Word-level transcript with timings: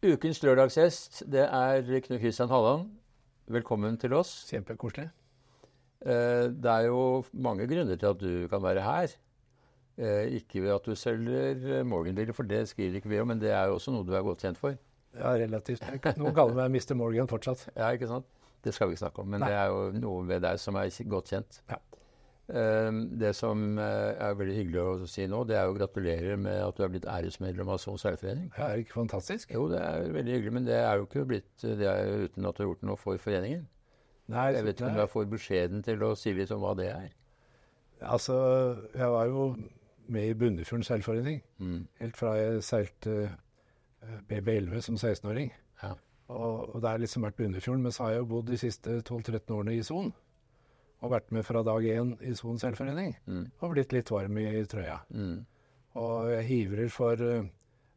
Ukens 0.00 0.38
lørdagsgjest 0.40 1.22
det 1.30 1.42
er 1.44 1.82
Knut 2.06 2.20
Kristian 2.22 2.48
Halland. 2.48 2.86
Velkommen 3.52 3.98
til 4.00 4.14
oss. 4.16 4.30
Kjempekoselig. 4.48 5.10
Eh, 6.06 6.46
Det 6.48 6.70
er 6.72 6.86
jo 6.88 7.24
mange 7.34 7.66
grunner 7.68 7.96
til 8.00 8.06
at 8.08 8.18
du 8.22 8.48
kan 8.48 8.62
være 8.62 8.80
her. 8.80 9.08
Eh, 9.98 10.32
Ikke 10.40 10.62
ved 10.62 10.70
at 10.74 10.86
du 10.86 10.94
selger 10.94 11.84
Morgan-biler, 11.84 12.32
for 12.32 12.42
det 12.44 12.68
skriver 12.68 12.94
ikke 12.96 13.08
vi 13.12 13.20
om, 13.20 13.28
men 13.28 13.40
det 13.40 13.50
er 13.50 13.66
jo 13.68 13.74
også 13.76 13.92
noe 13.92 14.06
du 14.06 14.14
er 14.14 14.22
godt 14.24 14.40
kjent 14.40 14.56
for. 14.56 14.72
Ja, 15.18 15.34
relativt. 15.34 15.82
Noen 16.16 16.34
kaller 16.34 16.54
meg 16.54 16.70
Mr. 16.70 16.94
Morgan 16.96 17.28
fortsatt. 17.28 17.68
Ja, 17.76 17.90
ikke 17.92 18.08
sant? 18.08 18.24
Det 18.64 18.72
skal 18.74 18.88
vi 18.88 18.92
ikke 18.94 19.04
snakke 19.04 19.20
om, 19.20 19.28
men 19.28 19.40
Nei. 19.40 19.48
det 19.50 19.56
er 19.56 19.66
jo 19.68 19.90
noe 20.00 20.24
ved 20.28 20.40
deg 20.44 20.58
som 20.60 20.76
er 20.76 20.88
godt 21.08 21.28
kjent. 21.34 21.60
Ja. 21.68 21.76
Eh, 22.50 22.90
Det 23.20 23.30
som 23.36 23.78
eh, 23.78 24.14
er 24.18 24.34
veldig 24.34 24.54
hyggelig 24.56 24.80
å 24.82 25.06
si 25.08 25.26
nå, 25.30 25.44
det 25.46 25.56
er 25.56 25.68
jo 25.68 25.76
gratulerer 25.78 26.36
med 26.40 26.56
at 26.64 26.76
du 26.76 26.82
er 26.84 26.88
blitt 26.92 27.06
æresmedlem 27.06 27.68
av 27.70 27.78
Sogn 27.78 27.98
seilforening. 28.02 28.48
Det 28.56 28.64
er 28.66 28.82
ikke 28.82 28.96
fantastisk? 29.00 29.52
Jo, 29.54 29.68
det 29.70 29.78
er 29.80 30.08
veldig 30.12 30.34
hyggelig, 30.36 30.52
men 30.58 30.66
det 30.66 30.78
er 30.80 30.96
jo 30.98 31.06
ikke 31.06 31.26
blitt 31.30 31.62
det 31.62 31.86
er 31.86 32.26
uten 32.26 32.46
at 32.50 32.56
du 32.58 32.62
har 32.64 32.70
gjort 32.72 32.82
noe 32.90 32.96
for 32.98 33.16
foreningen. 33.22 33.66
Nei, 34.30 34.48
Jeg 34.54 34.64
vet 34.64 34.76
ikke 34.80 34.88
om 34.88 34.94
du 34.94 35.00
er 35.02 35.10
for 35.10 35.24
beskjeden 35.26 35.82
til 35.82 36.02
å 36.06 36.12
si 36.18 36.32
litt 36.34 36.50
om 36.54 36.60
hva 36.62 36.74
det 36.78 36.88
er. 36.94 37.08
Altså, 38.00 38.34
jeg 38.94 39.08
var 39.10 39.26
jo 39.26 39.56
med 40.10 40.28
i 40.30 40.34
Bunnefjorden 40.34 40.84
seilforening 40.86 41.42
Mm. 41.60 41.86
helt 42.00 42.16
fra 42.16 42.34
jeg 42.38 42.62
seilte 42.62 43.16
eh, 43.26 44.20
BB11 44.30 44.80
som 44.86 44.94
16-åring. 44.96 45.50
Ja. 45.82 45.92
Og, 46.28 46.74
og 46.74 46.80
det 46.82 46.88
har 46.90 46.98
liksom 47.02 47.22
vært 47.26 47.36
Bunnefjorden, 47.36 47.82
men 47.82 47.92
så 47.92 48.04
har 48.04 48.10
jeg 48.14 48.22
jo 48.22 48.30
bodd 48.30 48.46
de 48.46 48.58
siste 48.58 49.00
12-13 49.02 49.50
årene 49.54 49.74
i 49.76 49.82
Son. 49.82 50.12
Og 51.00 51.14
vært 51.14 51.30
med 51.32 51.46
fra 51.48 51.62
dag 51.64 51.86
én 51.88 52.12
i 52.28 52.34
Son 52.36 52.58
selvforening. 52.60 53.14
Mm. 53.26 53.44
Og 53.60 53.72
blitt 53.72 53.94
litt 53.96 54.10
varm 54.12 54.36
i 54.40 54.48
trøya. 54.68 54.98
Mm. 55.14 55.38
Og 56.00 56.30
jeg 56.34 56.46
hivrer 56.50 56.90
for 56.92 57.22
uh, 57.24 57.46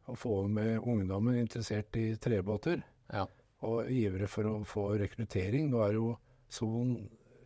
å 0.07 0.16
få 0.17 0.38
med 0.48 0.79
ungdommen 0.79 1.35
interessert 1.41 1.95
i 1.99 2.13
trebåter. 2.21 2.81
Ja. 3.12 3.26
Og 3.67 3.91
ivrer 3.91 4.31
for 4.31 4.48
å 4.49 4.55
få 4.67 4.88
rekruttering. 5.02 5.68
Nå 5.71 5.84
er 5.85 5.99
jo 5.99 6.13
Son 6.54 6.96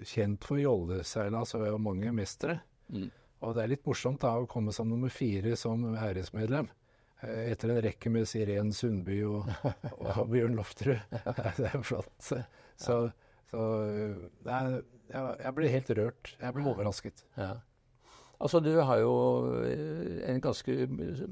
kjent 0.06 0.46
for 0.46 0.60
jolleseilas, 0.62 1.56
og 1.58 1.66
er 1.66 1.74
jo 1.74 1.82
mange 1.82 2.12
mestere. 2.14 2.60
Mm. 2.94 3.10
Og 3.46 3.54
det 3.54 3.64
er 3.64 3.72
litt 3.74 3.86
morsomt 3.86 4.22
da 4.24 4.34
å 4.38 4.48
komme 4.50 4.74
som 4.74 4.90
nummer 4.90 5.14
fire 5.14 5.56
som 5.60 5.84
æresmedlem. 5.94 6.70
eh, 7.22 7.52
Etter 7.52 7.74
en 7.74 7.82
rekke 7.86 8.10
med 8.14 8.28
Siren 8.30 8.74
Sundby 8.74 9.22
og, 9.26 9.50
og 10.06 10.24
Bjørn 10.32 10.58
Lofterud. 10.58 11.02
Det 11.58 11.70
er 11.70 11.78
jo 11.78 11.84
flott. 11.86 12.14
Så, 12.22 13.00
så, 13.52 13.64
det 14.44 14.54
er, 14.54 14.78
jeg, 15.14 15.54
ble 15.56 15.72
helt 15.72 15.92
rørt. 16.00 16.34
Jeg 16.42 16.56
ble 16.56 16.68
overrasket. 16.74 17.24
Ja. 17.40 17.54
Altså, 18.38 18.60
du 18.62 18.74
har 18.86 19.00
jo 19.02 19.14
eh, 19.66 20.20
en 20.30 20.42
ganske 20.44 20.74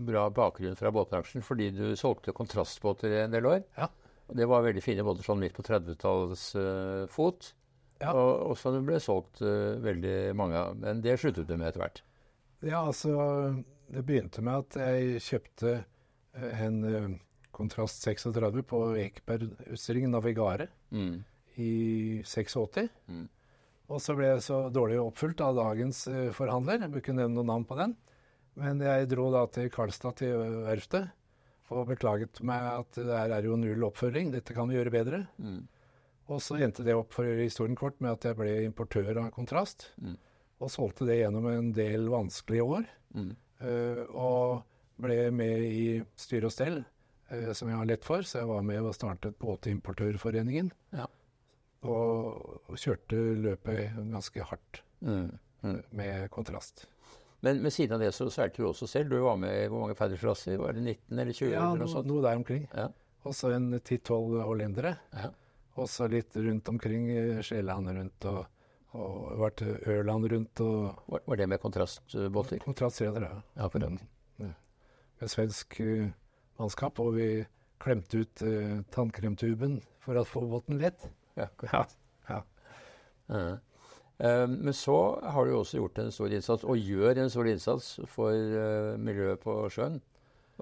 bra 0.07 0.25
bakgrunn 0.33 0.77
fra 0.79 0.89
båtbransjen 0.95 1.45
fordi 1.45 1.69
du 1.75 1.85
solgte 1.99 2.33
kontrastbåter 2.33 3.19
en 3.21 3.35
del 3.35 3.45
år. 3.49 3.61
Ja. 3.77 3.91
Og 4.25 4.39
det 4.39 4.47
var 4.49 4.65
veldig 4.65 4.81
fine 4.81 5.05
båter 5.05 5.25
sånn 5.25 5.43
midt 5.43 5.53
på 5.53 5.65
30-tallets 5.67 6.47
uh, 6.57 7.05
fot. 7.13 7.51
Ja. 8.01 8.11
Og 8.15 8.55
så 8.57 8.73
det 8.73 8.81
ble 8.87 8.97
solgt 9.03 9.43
uh, 9.45 9.77
veldig 9.83 10.33
mange 10.37 10.57
av. 10.57 10.79
Men 10.81 11.03
det 11.05 11.19
sluttet 11.21 11.45
du 11.45 11.53
med 11.55 11.69
etter 11.69 11.83
hvert. 11.83 12.01
Ja, 12.65 12.81
altså 12.87 13.13
Det 13.85 14.01
begynte 14.07 14.41
med 14.41 14.63
at 14.63 14.79
jeg 14.81 15.21
kjøpte 15.21 15.75
eh, 15.75 16.63
en 16.65 16.81
uh, 16.81 17.13
Kontrast 17.53 18.01
36 18.03 18.65
på 18.67 18.81
Ekeberg-utstillingen 19.03 20.15
Navigare 20.15 20.71
Mm. 20.95 21.23
I 21.61 22.21
86. 22.25 22.89
Mm. 23.07 23.25
Og 23.85 24.01
så 24.01 24.15
ble 24.17 24.31
jeg 24.31 24.45
så 24.47 24.63
dårlig 24.73 24.97
oppfylt 25.01 25.43
av 25.45 25.59
dagens 25.59 26.05
uh, 26.09 26.31
forhandler. 26.33 26.81
Jeg 26.81 26.93
bør 26.93 27.03
ikke 27.03 27.17
nevne 27.17 27.37
noe 27.37 27.49
navn 27.51 27.67
på 27.69 27.77
den. 27.79 27.93
Men 28.59 28.81
jeg 28.81 29.09
dro 29.11 29.27
da 29.33 29.43
til 29.51 29.69
Karlstad, 29.71 30.15
til 30.21 30.39
verftet, 30.63 31.11
og 31.73 31.89
beklaget 31.89 32.39
meg 32.45 32.67
at 32.71 32.97
det 32.97 33.09
her 33.11 33.33
er 33.35 33.47
jo 33.47 33.57
null 33.59 33.83
oppføring. 33.87 34.31
Dette 34.33 34.55
kan 34.55 34.69
vi 34.69 34.77
gjøre 34.77 34.93
bedre. 34.93 35.25
Mm. 35.41 35.65
Og 36.31 36.41
så 36.41 36.57
endte 36.63 36.85
det 36.85 36.95
opp 36.97 37.13
for 37.13 37.27
historien 37.37 37.77
kort 37.77 37.99
med 38.01 38.15
at 38.15 38.29
jeg 38.29 38.37
ble 38.39 38.53
importør 38.65 39.11
av 39.21 39.33
Kontrast. 39.35 39.89
Mm. 40.01 40.15
Og 40.63 40.71
solgte 40.71 41.07
det 41.09 41.19
gjennom 41.19 41.49
en 41.51 41.73
del 41.75 42.07
vanskelige 42.09 42.69
år. 42.79 42.87
Mm. 43.17 43.33
Uh, 43.61 44.01
og 44.15 45.03
ble 45.03 45.19
med 45.35 45.65
i 45.67 45.85
styre 46.19 46.49
og 46.49 46.55
stell, 46.55 46.79
uh, 47.33 47.51
som 47.53 47.69
jeg 47.69 47.81
har 47.81 47.91
lett 47.91 48.07
for. 48.07 48.25
Så 48.25 48.41
jeg 48.41 48.49
var 48.49 48.65
med 48.65 48.87
og 48.87 48.95
startet 48.97 49.37
Båtimportørforeningen. 49.41 50.71
Ja. 50.95 51.09
Og, 51.85 52.59
og 52.69 52.77
kjørte 52.81 53.19
løpet 53.45 53.95
ganske 54.11 54.43
hardt 54.51 54.81
Mm. 55.05 55.37
Mm. 55.61 55.81
med 55.91 56.29
kontrast. 56.33 56.85
Men 57.45 57.59
ved 57.61 57.73
siden 57.75 57.93
av 57.93 57.99
det 58.01 58.13
så 58.15 58.25
seilte 58.33 58.61
du 58.63 58.67
også 58.69 58.87
selv. 58.89 59.09
Du 59.11 59.19
var 59.21 59.35
med 59.37 59.53
i 59.53 59.67
hvor 59.69 59.83
mange 59.83 59.95
ferdigklasser? 59.99 60.57
Var 60.57 60.73
det 60.73 60.81
19 60.81 61.19
eller 61.19 61.33
20? 61.35 61.51
Ja, 61.51 61.65
eller 61.73 61.85
noe 61.85 62.03
noe, 62.07 62.21
der 62.23 62.39
omkring. 62.39 62.63
Ja. 62.73 62.87
Og 63.25 63.35
så 63.37 63.51
en 63.53 63.67
10-12 63.79 64.39
hollendere. 64.47 64.95
Ja. 65.13 65.29
Og 65.75 65.89
så 65.91 66.07
litt 66.09 66.33
rundt 66.39 66.69
omkring. 66.71 67.09
eh, 67.11 67.41
Sjælland 67.43 67.89
rundt 67.97 68.25
og, 68.31 68.45
og 68.95 69.35
vært 69.43 69.61
Ørland 69.85 70.29
rundt 70.31 70.61
og 70.63 71.03
Var, 71.11 71.21
var 71.27 71.35
det 71.35 71.49
med 71.49 71.61
kontrastbåter? 71.61 72.63
Kontrast 72.63 73.01
33. 73.03 73.29
Ja, 73.59 73.67
for 73.67 73.79
den. 73.83 73.99
Med 74.39 75.29
svensk 75.31 75.77
uh, 75.81 76.07
mannskap. 76.59 76.99
Og 76.99 77.13
vi 77.19 77.29
klemte 77.83 78.23
ut 78.23 78.41
uh, 78.47 78.81
tannkremtuben 78.95 79.81
for 79.99 80.17
å 80.17 80.25
få 80.25 80.45
båten 80.49 80.79
lett. 80.81 81.09
Ja. 81.37 81.47
Ja. 81.71 81.85
ja. 82.29 82.41
Ja. 83.29 83.57
Eh, 84.19 84.47
Men 84.47 84.73
så 84.73 84.95
har 85.21 85.45
du 85.45 85.55
også 85.57 85.79
gjort 85.81 85.99
en 85.99 86.11
stor 86.11 86.31
innsats, 86.31 86.63
og 86.63 86.77
gjør 86.79 87.17
en 87.23 87.29
stor 87.33 87.47
innsats 87.51 87.95
for 88.07 88.31
eh, 88.31 88.95
miljøet 89.01 89.41
på 89.43 89.55
sjøen. 89.73 89.97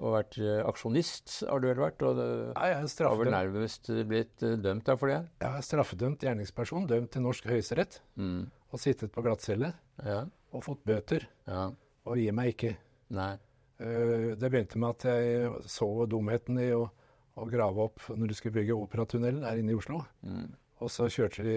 Og 0.02 0.10
vært 0.16 0.38
eh, 0.42 0.58
aksjonist, 0.66 1.44
har 1.46 1.60
du 1.62 1.68
vel 1.68 1.78
vært? 1.84 2.02
Og 2.02 2.16
det 2.18 2.26
Ja, 2.56 2.66
jeg 2.72 2.88
er 2.88 3.08
har 3.08 3.16
vel 3.20 3.30
nærmest 3.30 3.90
blitt 4.10 4.42
dømt 4.64 4.90
for 4.98 5.06
det? 5.12 5.20
jeg 5.40 5.50
er 5.60 5.62
straffedømt 5.68 6.18
gjerningsperson, 6.26 6.88
dømt 6.90 7.12
til 7.14 7.22
norsk 7.22 7.44
høyesterett, 7.46 8.00
Mm. 8.16 8.50
og 8.72 8.80
sittet 8.80 9.12
på 9.12 9.22
glattcelle 9.22 9.72
Ja. 10.04 10.24
og 10.52 10.64
fått 10.64 10.82
bøter. 10.84 11.28
ja. 11.46 11.70
Og 12.06 12.16
gir 12.18 12.32
meg 12.32 12.56
ikke. 12.56 12.76
Nei. 13.10 13.38
Det 13.78 14.50
begynte 14.50 14.76
med 14.78 14.90
at 14.90 15.04
jeg 15.04 15.48
så 15.66 16.06
dumheten 16.06 16.58
i 16.60 16.68
å, 16.74 16.90
å 17.36 17.46
grave 17.50 17.78
opp 17.80 18.00
når 18.10 18.28
du 18.28 18.34
skulle 18.34 18.52
bygge 18.58 18.74
Operatunnelen 18.76 19.42
her 19.42 19.56
inne 19.56 19.72
i 19.72 19.74
Oslo. 19.78 20.02
Mm. 20.22 20.50
Og 20.84 20.90
så 20.92 21.06
kjørte 21.08 21.44
de 21.46 21.54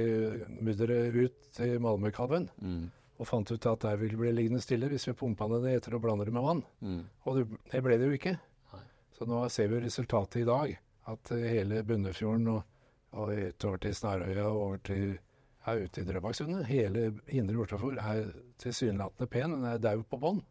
mudderet 0.64 1.16
ut 1.18 1.38
til 1.58 1.78
Malmøkalven 1.84 2.48
Mm. 2.64 2.86
og 3.20 3.28
fant 3.28 3.52
ut 3.52 3.66
at 3.66 3.82
der 3.84 3.98
ville 4.00 4.18
bli 4.18 4.32
liggende 4.32 4.62
stille 4.64 4.88
hvis 4.88 5.08
vi 5.10 5.14
pumpa 5.20 5.48
det 5.58 5.74
etter 5.76 5.96
og 5.98 6.04
blander 6.06 6.30
det 6.30 6.34
med 6.38 6.46
vann. 6.46 6.64
Mm. 6.82 7.02
Og 7.26 7.38
det, 7.40 7.46
det 7.74 7.82
ble 7.84 7.98
det 7.98 8.08
jo 8.08 8.18
ikke. 8.20 8.36
Nei. 8.74 8.84
Så 9.18 9.26
nå 9.28 9.42
ser 9.52 9.68
vi 9.72 9.82
resultatet 9.84 10.42
i 10.44 10.48
dag. 10.48 10.76
At 11.08 11.32
eh, 11.36 11.48
hele 11.52 11.84
Bunnefjorden 11.88 12.48
og, 12.54 12.64
og 13.18 13.32
utover 13.36 13.82
til 13.84 13.96
Snarøya 13.98 14.46
og 14.48 14.62
over 14.62 14.78
til 14.86 15.18
ja, 15.18 15.74
ute 15.76 16.02
i 16.02 16.06
Drøbaksundet, 16.08 16.66
hele 16.70 17.10
indre 17.28 17.58
Oslofjord 17.66 17.98
er 18.00 18.30
tilsynelatende 18.62 19.28
pen, 19.28 19.52
men 19.58 19.66
er 19.74 19.82
daud 19.84 20.06
på 20.08 20.20
bånn. 20.22 20.44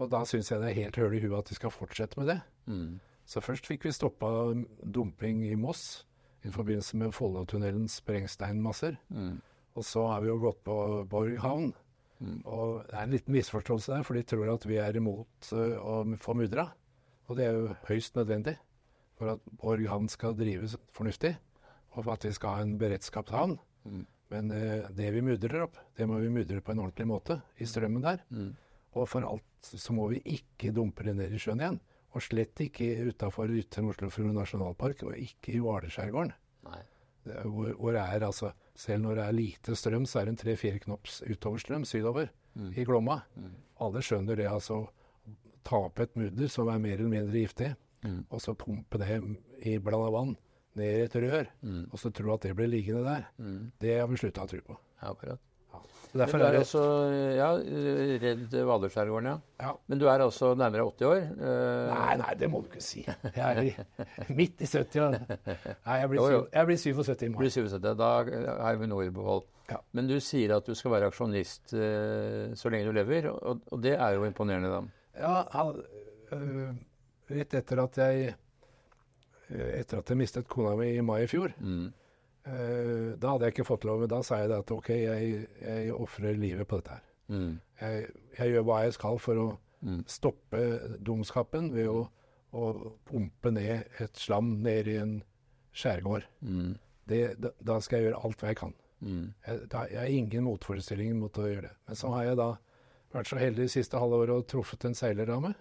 Og 0.00 0.08
da 0.08 0.22
syns 0.24 0.48
jeg 0.48 0.62
det 0.62 0.70
er 0.70 0.78
helt 0.78 0.96
høl 0.96 1.16
i 1.18 1.20
huet 1.20 1.38
at 1.42 1.50
vi 1.52 1.58
skal 1.58 1.72
fortsette 1.74 2.16
med 2.20 2.30
det. 2.32 2.38
Mm. 2.70 3.00
Så 3.28 3.42
først 3.44 3.66
fikk 3.68 3.84
vi 3.84 3.92
stoppa 3.92 4.30
dumping 4.80 5.42
i 5.50 5.56
Moss 5.60 6.06
i 6.46 6.52
forbindelse 6.52 6.96
med 7.00 7.14
Follotunnelens 7.14 7.98
sprengsteinmasser. 8.00 8.96
Mm. 9.12 9.38
Og 9.76 9.86
så 9.86 10.06
har 10.08 10.22
vi 10.24 10.30
jo 10.30 10.38
gått 10.42 10.62
på 10.66 10.76
Borg 11.10 11.36
havn. 11.42 11.70
Mm. 12.20 12.40
Og 12.44 12.82
det 12.88 12.96
er 12.96 13.04
en 13.04 13.14
liten 13.14 13.34
misforståelse 13.34 13.92
der, 13.94 14.04
for 14.06 14.16
de 14.16 14.24
tror 14.28 14.52
at 14.52 14.66
vi 14.68 14.78
er 14.80 14.96
imot 14.96 15.52
ø, 15.56 15.66
å 15.80 16.00
få 16.20 16.36
mudra. 16.36 16.68
Og 17.28 17.38
det 17.38 17.46
er 17.46 17.56
jo 17.56 17.76
høyst 17.88 18.18
nødvendig 18.18 18.56
for 19.20 19.34
at 19.34 19.52
Borg 19.60 19.84
havn 19.88 20.08
skal 20.10 20.36
drives 20.36 20.76
fornuftig, 20.96 21.34
og 21.92 22.04
for 22.04 22.14
at 22.14 22.24
vi 22.24 22.32
skal 22.36 22.56
ha 22.56 22.64
en 22.64 22.78
beredskapshavn. 22.80 23.56
Mm. 23.84 24.02
Men 24.30 24.50
ø, 24.54 24.64
det 24.96 25.12
vi 25.16 25.24
mudrer 25.26 25.66
opp, 25.66 25.78
det 25.96 26.08
må 26.08 26.20
vi 26.22 26.32
mudre 26.32 26.60
på 26.64 26.74
en 26.74 26.84
ordentlig 26.86 27.08
måte 27.10 27.40
i 27.60 27.68
strømmen 27.68 28.04
der. 28.04 28.24
Mm. 28.32 28.52
Og 28.96 29.08
for 29.08 29.26
alt 29.26 29.70
så 29.70 29.94
må 29.94 30.08
vi 30.10 30.22
ikke 30.36 30.72
dumpe 30.74 31.04
det 31.06 31.16
ned 31.18 31.34
i 31.36 31.40
sjøen 31.40 31.62
igjen. 31.62 31.80
Og 32.14 32.22
slett 32.22 32.54
ikke 32.64 32.88
utafor 33.12 33.46
Ytre 33.54 33.84
Oslofjord 33.86 34.34
nasjonalpark, 34.34 35.02
og 35.06 35.14
ikke 35.16 35.52
i. 35.54 35.60
Er 37.26 37.42
Hvor, 37.44 37.74
hvor 37.76 37.94
er 37.94 38.20
altså 38.24 38.52
Selv 38.74 39.02
når 39.02 39.14
det 39.16 39.24
er 39.26 39.32
lite 39.32 39.76
strøm, 39.76 40.06
så 40.06 40.20
er 40.20 40.24
det 40.24 40.32
en 40.32 40.36
tre-fire 40.40 40.78
knops 40.80 41.22
utoverstrøm 41.22 41.84
sydover 41.84 42.28
Mm. 42.56 42.72
i 42.76 42.84
Glomma. 42.84 43.20
Mm. 43.36 43.50
Alle 43.80 44.00
skjønner 44.02 44.36
det, 44.36 44.46
altså. 44.48 44.88
Ta 45.62 45.76
opp 45.76 46.00
et 46.00 46.16
mudder 46.16 46.48
som 46.48 46.66
er 46.68 46.78
mer 46.78 46.94
eller 46.96 47.08
mindre 47.08 47.32
giftig, 47.38 47.76
Mm. 48.02 48.24
og 48.30 48.40
så 48.40 48.54
pumpe 48.56 48.98
det 48.98 49.20
i 49.66 49.78
blanda 49.78 50.10
vann 50.10 50.36
ned 50.74 50.96
i 50.98 51.02
et 51.04 51.12
rør, 51.14 51.46
Mm. 51.62 51.86
og 51.92 51.98
så 51.98 52.10
tro 52.12 52.32
at 52.32 52.40
det 52.40 52.56
blir 52.56 52.66
liggende 52.68 53.04
der. 53.04 53.26
Mm. 53.38 53.70
Det 53.78 53.98
har 54.00 54.06
vi 54.08 54.16
slutta 54.16 54.42
å 54.42 54.48
tro 54.48 54.58
på. 54.60 54.76
Ja, 55.02 55.12
akkurat. 55.12 55.38
Men 56.10 56.24
derfor 56.24 56.40
du 56.40 56.42
er 56.42 56.48
er 56.48 56.54
det 56.56 56.60
altså 56.64 56.80
ja, 57.38 57.48
redd 58.24 58.54
Hvalerskjærgården, 58.66 59.28
ja. 59.30 59.36
ja. 59.62 59.74
Men 59.86 60.00
du 60.00 60.06
er 60.10 60.24
altså 60.24 60.48
nærmere 60.58 60.86
80 60.88 61.06
år. 61.06 61.20
Uh... 61.38 61.92
Nei, 61.92 62.16
nei, 62.18 62.34
det 62.40 62.48
må 62.50 62.62
du 62.64 62.66
ikke 62.72 62.82
si. 62.82 63.04
Jeg 63.06 63.76
er 63.76 64.32
midt 64.40 64.64
i 64.64 64.66
70 64.66 65.04
år. 65.04 65.16
Nei, 65.20 66.00
jeg 66.00 66.10
blir, 66.10 66.34
Jo, 66.34 66.42
jeg 66.50 66.66
blir 66.66 66.82
77 66.82 67.14
i 67.14 67.30
Blir 67.30 67.38
mai. 67.38 67.54
77. 67.54 67.94
Da 68.00 68.10
er 68.72 68.80
vi 68.80 68.90
noe 68.90 69.06
i 69.06 69.14
behold. 69.14 69.46
Ja. 69.70 69.78
Men 69.94 70.10
du 70.10 70.16
sier 70.24 70.56
at 70.56 70.66
du 70.66 70.74
skal 70.74 70.96
være 70.96 71.12
aksjonist 71.12 71.76
uh, 71.78 72.50
så 72.58 72.74
lenge 72.74 72.90
du 72.90 72.96
lever, 72.96 73.30
og, 73.30 73.62
og 73.70 73.82
det 73.82 73.94
er 73.94 74.18
jo 74.18 74.26
imponerende, 74.26 74.72
da. 74.72 74.82
Ja, 75.20 75.34
han, 75.54 75.78
uh, 76.34 76.72
rett 77.30 77.54
etter 77.54 77.84
at 77.84 77.98
jeg 78.02 78.32
eh, 78.32 79.72
etter 79.78 80.02
at 80.02 80.10
jeg 80.10 80.18
mistet 80.18 80.50
kona 80.50 80.74
mi 80.78 80.90
i 80.96 81.04
mai 81.06 81.22
i 81.22 81.30
fjor. 81.30 81.54
Mm. 81.62 81.92
Eh, 82.50 83.16
da 83.20 83.34
hadde 83.34 83.46
jeg 83.46 83.54
ikke 83.54 83.66
fått 83.68 83.84
lov, 83.86 84.00
men 84.02 84.08
da 84.10 84.20
sa 84.26 84.40
jeg 84.42 84.50
at 84.56 84.70
OK, 84.74 84.88
jeg, 84.90 85.46
jeg 85.62 85.92
ofrer 85.94 86.34
livet 86.40 86.66
på 86.70 86.80
dette 86.80 86.96
her. 86.96 87.04
Mm. 87.30 87.52
Jeg, 87.80 88.06
jeg 88.38 88.52
gjør 88.54 88.64
hva 88.66 88.78
jeg 88.84 88.96
skal 88.98 89.18
for 89.22 89.34
å 89.46 89.50
Mm. 89.80 90.02
stoppe 90.12 90.58
dumskapen 91.00 91.70
ved 91.72 91.86
å, 91.88 92.02
å 92.52 92.64
pumpe 93.08 93.48
ned 93.50 93.86
et 94.04 94.18
slam 94.20 94.58
ned 94.60 94.90
i 94.92 94.96
en 95.00 95.14
skjærgård. 95.72 96.26
Mm. 96.44 96.74
Det, 97.08 97.20
da, 97.40 97.48
da 97.64 97.78
skal 97.80 97.96
jeg 98.02 98.10
gjøre 98.10 98.20
alt 98.28 98.42
hva 98.42 98.50
jeg 98.50 98.58
kan. 98.60 98.74
Mm. 99.00 99.22
Jeg, 99.46 99.62
da, 99.72 99.86
jeg 99.88 99.98
har 100.02 100.12
ingen 100.18 100.44
motforestillinger 100.44 101.16
mot 101.16 101.32
å 101.40 101.46
gjøre 101.48 101.70
det. 101.70 101.72
Men 101.88 101.96
så 101.96 102.10
har 102.12 102.26
jeg 102.28 102.36
da 102.42 102.50
vært 103.14 103.30
så 103.32 103.40
heldig 103.40 103.64
det 103.64 103.72
siste 103.72 104.02
halve 104.04 104.20
året 104.20 104.34
og 104.36 104.46
truffet 104.52 104.84
en 104.90 104.98
seilerdame 105.00 105.54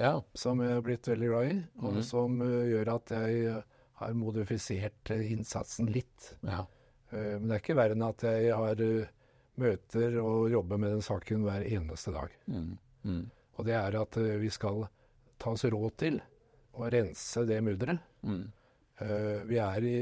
Ja. 0.00 0.16
som 0.34 0.58
jeg 0.66 0.74
har 0.74 0.82
blitt 0.82 1.06
veldig 1.06 1.28
glad 1.30 1.52
i, 1.52 1.56
og 1.78 1.92
Mhm. 1.94 2.02
som 2.10 2.40
uh, 2.42 2.66
gjør 2.66 2.90
at 2.96 3.14
jeg 3.14 3.62
har 4.00 4.16
modifisert 4.16 5.10
eh, 5.14 5.32
innsatsen 5.34 5.90
litt. 5.92 6.34
ja. 6.46 6.64
Eh, 7.10 7.36
men 7.40 7.48
det 7.48 7.56
er 7.56 7.62
ikke 7.64 7.78
verre 7.78 7.96
enn 7.96 8.06
at 8.06 8.22
jeg 8.26 8.54
har 8.54 8.80
eh, 8.84 9.10
møter 9.60 10.16
og 10.22 10.50
jobber 10.52 10.80
med 10.80 10.94
den 10.94 11.04
saken 11.04 11.44
hver 11.44 11.66
eneste 11.66 12.14
dag. 12.14 12.34
Mm. 12.46 12.70
Mm. 13.04 13.24
Og 13.58 13.66
det 13.66 13.74
er 13.76 13.96
at 13.98 14.16
vi 14.40 14.50
skal 14.52 14.86
ta 15.40 15.52
oss 15.52 15.66
råd 15.68 15.96
til 16.00 16.20
å 16.78 16.88
rense 16.92 17.44
det 17.48 17.58
mudderet. 17.64 18.00
Mm. 18.22 18.44
Vi 19.48 19.56
er 19.60 19.84
i, 19.88 19.96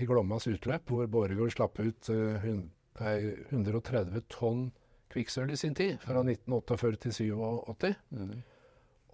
i 0.00 0.06
Glommas 0.08 0.46
utløp, 0.48 0.90
hvor 0.92 1.08
Borregaard 1.08 1.54
slapp 1.54 1.78
ut 1.80 2.08
eh, 2.12 2.44
hun, 2.44 2.66
nei, 3.00 3.14
130 3.50 4.26
tonn 4.32 4.66
kvikksølv 5.12 5.52
i 5.52 5.60
sin 5.60 5.76
tid, 5.76 5.98
fra 6.00 6.20
1948 6.20 7.00
til 7.04 7.14
1987. 7.32 7.94
Mm. 8.16 8.34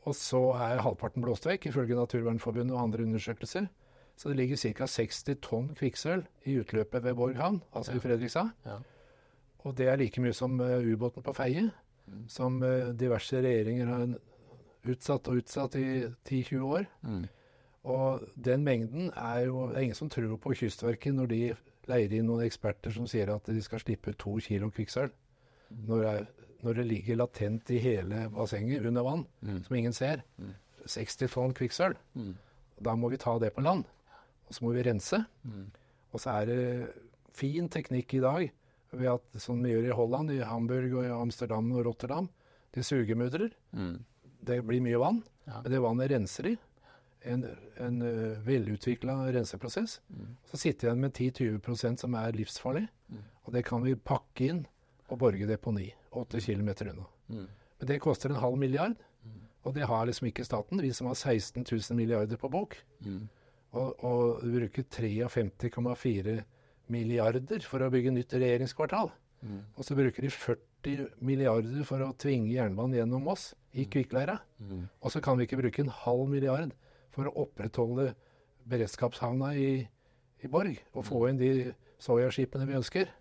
Og 0.07 0.17
så 0.17 0.41
er 0.59 0.83
halvparten 0.83 1.25
blåst 1.25 1.47
vekk, 1.47 1.69
ifølge 1.71 1.99
Naturvernforbundet 1.99 2.75
og 2.77 2.85
andre 2.85 3.07
undersøkelser. 3.07 3.67
Så 4.19 4.29
det 4.33 4.37
ligger 4.41 4.57
ca. 4.75 4.87
60 4.91 5.37
tonn 5.45 5.69
kvikksølv 5.79 6.25
i 6.51 6.57
utløpet 6.59 7.05
ved 7.05 7.15
Borg 7.15 7.37
havn, 7.39 7.61
altså 7.73 7.95
i 7.95 8.01
Fredrikstad. 8.03 8.49
Ja. 8.67 8.79
Og 9.67 9.77
det 9.79 9.87
er 9.89 9.97
like 10.01 10.21
mye 10.21 10.35
som 10.35 10.59
eh, 10.61 10.83
ubåten 10.93 11.23
på 11.23 11.35
Feie, 11.37 11.69
som 12.27 12.57
eh, 12.67 12.89
diverse 12.99 13.39
regjeringer 13.45 13.87
har 13.93 14.09
utsatt 14.91 15.29
og 15.31 15.39
utsatt 15.43 15.77
i 15.79 15.85
10-20 16.27 16.65
år. 16.67 16.87
Mm. 17.07 17.25
Og 17.89 18.25
den 18.35 18.65
mengden 18.67 19.13
er 19.17 19.45
jo 19.47 19.69
Det 19.69 19.77
er 19.77 19.81
ingen 19.87 19.95
som 19.95 20.11
tror 20.11 20.35
på 20.43 20.55
Kystverket 20.59 21.15
når 21.15 21.27
de 21.31 21.41
leier 21.89 22.13
inn 22.19 22.27
noen 22.29 22.43
eksperter 22.45 22.91
som 22.93 23.07
sier 23.09 23.31
at 23.33 23.47
de 23.47 23.63
skal 23.63 23.81
slippe 23.81 24.13
to 24.19 24.35
kilo 24.45 24.69
kvikksølv. 24.71 25.13
Når, 25.87 26.03
det- 26.03 26.27
når 26.65 26.75
det 26.75 26.87
ligger 26.87 27.17
latent 27.17 27.71
i 27.71 27.79
hele 27.79 28.27
bassenget 28.35 28.85
under 28.87 29.03
vann, 29.07 29.27
Mm. 29.43 29.63
som 29.65 29.77
ingen 29.77 29.93
ser. 29.93 30.23
60 30.87 31.29
tonn 31.31 31.55
kvikksølv. 31.55 31.95
Mm. 32.15 32.35
Da 32.83 32.95
må 32.97 33.09
vi 33.11 33.17
ta 33.17 33.39
det 33.39 33.53
på 33.55 33.61
land. 33.63 33.85
Og 34.49 34.57
så 34.57 34.65
må 34.65 34.73
vi 34.75 34.85
rense. 34.87 35.21
Mm. 35.45 35.67
Og 36.13 36.23
så 36.23 36.35
er 36.41 36.49
det 36.49 36.63
fin 37.37 37.69
teknikk 37.69 38.15
i 38.19 38.23
dag, 38.25 38.49
ved 38.97 39.11
at, 39.13 39.41
som 39.43 39.61
vi 39.63 39.75
gjør 39.75 39.91
i 39.91 39.97
Holland, 39.97 40.33
i 40.33 40.41
Hamburg 40.49 40.95
og 40.97 41.05
i 41.05 41.13
Amsterdam 41.13 41.69
og 41.77 41.85
Rotterdam. 41.91 42.31
De 42.75 42.85
sugemudrer. 42.85 43.53
Mm. 43.77 43.99
Det 44.49 44.63
blir 44.65 44.81
mye 44.85 45.01
vann, 45.01 45.23
Ja. 45.49 45.61
men 45.63 45.73
det 45.73 45.81
vannet 45.81 46.11
renser 46.13 46.43
de. 46.49 46.57
En, 47.29 47.45
en 47.83 48.03
uh, 48.03 48.39
velutvikla 48.47 49.17
renseprosess. 49.35 49.99
Mm. 50.09 50.37
Så 50.51 50.57
sitter 50.61 50.89
jeg 50.89 50.93
igjen 50.93 51.05
med 51.05 51.13
10-20% 51.65 52.05
som 52.05 52.15
er 52.15 52.37
livsfarlig. 52.37 52.87
Mm. 53.11 53.23
Og 53.45 53.53
det 53.57 53.65
kan 53.67 53.83
vi 53.85 53.95
pakke 53.97 54.49
inn 54.53 54.67
og 55.09 55.19
borge 55.19 55.49
deponi 55.49 55.91
8 56.13 56.41
km 56.45 56.69
unna. 56.87 57.07
Mm. 57.29 57.47
Men 57.79 57.91
det 57.91 58.01
koster 58.05 58.31
en 58.33 58.41
halv 58.41 58.57
milliard, 58.61 58.95
og 59.65 59.75
det 59.75 59.87
har 59.89 60.07
liksom 60.09 60.29
ikke 60.31 60.45
staten. 60.47 60.81
Vi 60.81 60.93
som 60.97 61.07
har 61.11 61.15
16 61.19 61.65
000 61.67 61.97
milliarder 61.99 62.37
på 62.41 62.49
bok. 62.49 62.77
Mm. 63.05 63.29
Og, 63.77 64.05
og 64.05 64.41
bruker 64.49 64.87
53,4 64.95 66.39
milliarder 66.89 67.65
for 67.69 67.85
å 67.85 67.91
bygge 67.93 68.13
nytt 68.15 68.33
regjeringskvartal. 68.39 69.11
Mm. 69.45 69.59
Og 69.77 69.85
så 69.85 69.97
bruker 69.99 70.25
de 70.25 70.31
40 70.33 71.09
milliarder 71.27 71.85
for 71.87 72.01
å 72.07 72.13
tvinge 72.19 72.55
jernbanen 72.55 72.97
gjennom 73.01 73.27
Moss, 73.29 73.51
i 73.77 73.85
kvikkleira. 73.91 74.39
Mm. 74.63 74.87
Og 75.05 75.13
så 75.13 75.21
kan 75.23 75.37
vi 75.39 75.45
ikke 75.47 75.59
bruke 75.61 75.85
en 75.85 75.93
halv 75.93 76.25
milliard 76.33 76.73
for 77.15 77.29
å 77.29 77.35
opprettholde 77.45 78.15
beredskapshavna 78.69 79.53
i, 79.59 79.69
i 80.45 80.51
Borg, 80.51 80.79
og 80.97 81.05
få 81.07 81.27
inn 81.29 81.39
de 81.41 81.51
soyaskipene 82.03 82.67
vi 82.69 82.77
ønsker. 82.79 83.13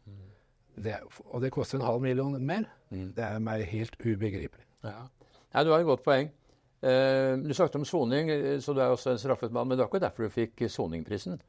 Det, 0.77 0.93
er- 0.93 1.21
og 1.27 1.41
det 1.43 1.51
koster 1.55 1.79
en 1.81 1.87
halv 1.87 2.01
million 2.05 2.35
mer. 2.45 2.67
Mm. 2.93 3.11
Det 3.17 3.23
er 3.25 3.39
meg 3.43 3.65
helt 3.71 3.97
ubegripelig. 3.99 4.63
Ja. 4.85 5.07
ja, 5.53 5.63
du 5.65 5.73
har 5.73 5.81
et 5.83 5.89
godt 5.89 6.05
poeng. 6.05 6.31
Eh, 6.87 7.33
du 7.43 7.53
snakket 7.53 7.75
om 7.81 7.85
soning, 7.87 8.29
eh, 8.31 8.57
så 8.63 8.73
du 8.75 8.81
er 8.83 8.93
også 8.93 9.11
en 9.13 9.19
straffet 9.21 9.51
mann. 9.51 9.67
Men 9.67 9.77
det 9.77 9.83
var 9.85 9.91
ikke 9.91 10.03
derfor 10.05 10.27
du 10.27 10.33
fikk 10.35 10.61
eh, 10.65 10.71
soningprisen? 10.71 11.39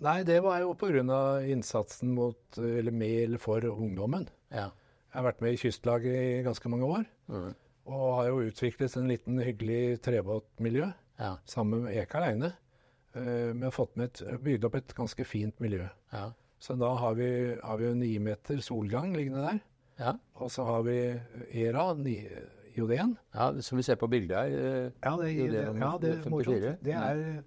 Nei, 0.00 0.22
det 0.24 0.38
var 0.44 0.60
jo 0.62 0.72
pga. 0.80 1.40
innsatsen 1.44 2.14
mot, 2.16 2.38
eller 2.58 2.90
med 2.92 3.24
eller 3.24 3.38
for 3.38 3.60
ungdommen. 3.68 4.28
Ja. 4.50 4.70
Jeg 5.10 5.18
har 5.18 5.26
vært 5.32 5.40
med 5.42 5.52
i 5.52 5.60
Kystlaget 5.60 6.14
i 6.14 6.42
ganske 6.46 6.68
mange 6.72 6.86
år. 6.86 7.04
Mm. 7.28 7.50
Og 7.90 8.14
har 8.16 8.28
jo 8.30 8.42
utviklet 8.46 8.96
en 8.96 9.08
liten 9.10 9.38
hyggelig 9.42 10.00
trebåtmiljø 10.06 10.92
Ja. 11.18 11.36
sammen 11.44 11.82
med 11.84 11.96
Eka 11.98 12.18
aleine. 12.20 12.52
Men 13.12 13.62
har 13.62 13.72
fått 13.74 13.96
med 13.96 14.04
et, 14.22 14.40
bygd 14.40 14.64
opp 14.64 14.76
et 14.76 14.94
ganske 14.94 15.24
fint 15.26 15.58
miljø. 15.60 15.88
Ja. 16.12 16.30
Så 16.62 16.76
da 16.78 16.92
har 16.94 17.14
vi, 17.18 17.56
har 17.60 17.76
vi 17.80 17.84
jo 17.88 17.94
ni 17.98 18.18
meter 18.22 18.60
solgang 18.62 19.12
liggende 19.16 19.42
der. 19.42 19.60
Ja. 19.98 20.12
Og 20.36 20.48
så 20.54 20.64
har 20.64 20.82
vi 20.86 20.96
ERA, 21.52 21.92
ni- 21.94 22.28
IOD-en. 22.76 23.16
ja, 23.34 23.50
som 23.60 23.76
vi 23.78 23.82
ser 23.86 23.96
på 24.00 24.06
bildet 24.10 24.36
her. 24.36 24.46
eh, 24.46 24.90
Ja, 25.04 25.16
det, 25.16 25.30
Jo, 25.36 25.44
er 25.46 25.78
ja, 25.78 25.92
det 26.00 26.10
er 26.26 26.30
morsomt. 26.30 26.84
Det 26.84 26.94
er 26.94 27.42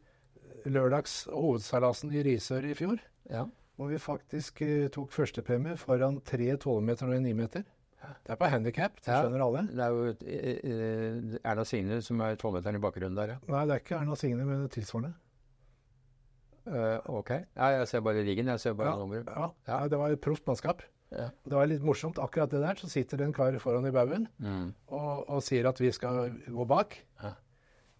lørdags 0.65 1.27
hovedseilasen 1.31 2.11
i 2.13 2.23
Risør 2.23 2.65
i 2.69 2.73
fjor. 2.73 2.97
Ja. 3.29 3.45
Hvor 3.75 3.87
vi 3.89 3.97
faktisk 3.97 4.61
uh, 4.61 4.87
tok 4.93 5.11
førstepremie 5.11 5.77
foran 5.77 6.19
tre 6.21 6.55
tolvmeter 6.61 7.07
og 7.09 7.15
en 7.15 7.23
nimeter. 7.23 7.63
Det 8.03 8.33
er 8.33 8.35
på 8.35 8.45
handikap, 8.51 8.97
det 8.99 9.05
skjønner 9.15 9.41
alle. 9.45 9.61
Det 9.71 9.79
er 9.79 9.93
jo 9.95 10.05
eh, 10.11 10.57
eh, 10.59 11.37
Erna 11.47 11.63
Signe 11.63 12.01
som 12.03 12.19
er 12.21 12.35
tolvmeteren 12.35 12.75
i 12.75 12.81
bakgrunnen 12.83 13.15
der, 13.15 13.31
ja. 13.33 13.37
Nei, 13.47 13.61
det 13.65 13.77
er 13.77 13.79
ikke 13.79 13.95
Erna 13.95 14.15
Signe, 14.19 14.43
men 14.45 14.65
tilsvarende. 14.69 15.13
Uh, 16.67 16.99
ok. 17.19 17.29
Ja, 17.55 17.65
jeg 17.79 17.87
ser 17.91 17.99
bare 18.05 18.21
riggen. 18.23 18.47
Jeg 18.47 18.59
ser 18.59 18.73
bare 18.73 18.91
Ja, 18.93 18.99
nummeret. 18.99 19.27
ja, 19.27 19.47
ja, 19.67 19.87
det 19.87 19.97
var 19.99 20.13
et 20.15 20.21
proft 20.23 20.45
mannskap. 20.47 20.83
Ja. 21.13 21.27
Det 21.45 21.56
var 21.57 21.68
litt 21.69 21.83
morsomt. 21.86 22.18
Akkurat 22.21 22.50
det 22.51 22.62
der, 22.63 22.75
så 22.81 22.89
sitter 22.89 23.18
det 23.21 23.27
en 23.30 23.33
kar 23.38 23.56
foran 23.62 23.86
i 23.89 23.92
baugen 23.94 24.27
Mm. 24.42 24.74
og, 24.89 25.24
og 25.30 25.42
sier 25.45 25.68
at 25.69 25.80
vi 25.81 25.92
skal 25.94 26.31
gå 26.48 26.65
bak. 26.68 26.98
Ja. 27.24 27.33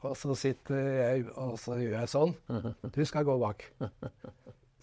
Og 0.04 0.18
så 0.19 0.36
sitter 0.36 0.75
jeg, 0.83 1.25
og 1.39 1.54
så 1.62 1.77
gjør 1.80 1.94
jeg 2.01 2.10
sånn. 2.12 2.33
Du 2.92 3.04
skal 3.07 3.24
gå 3.24 3.38
bak. 3.39 3.63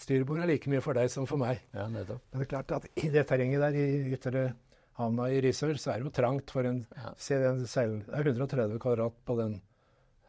Styrbord 0.01 0.41
er 0.41 0.49
like 0.49 0.71
mye 0.73 0.81
for 0.81 0.97
deg 0.97 1.11
som 1.13 1.27
for 1.29 1.37
meg. 1.41 1.61
Ja. 1.77 1.85
Men 1.93 2.07
det 2.09 2.17
er 2.41 2.49
klart 2.49 2.73
at 2.73 2.87
i 2.97 3.11
det 3.13 3.27
terrenget 3.29 3.61
der, 3.61 3.77
i 3.77 4.15
ytre 4.17 4.45
havna 4.97 5.27
i 5.33 5.43
Risør, 5.45 5.77
så 5.81 5.93
er 5.93 6.01
det 6.01 6.09
jo 6.09 6.15
trangt 6.17 6.51
for 6.55 6.65
en. 6.69 6.87
Se 7.21 7.37
den 7.43 7.67
seil... 7.69 7.99
Det 8.07 8.17
er 8.17 8.31
130 8.33 8.81
kvadrat 8.81 9.19
på 9.29 9.37
den. 9.43 9.59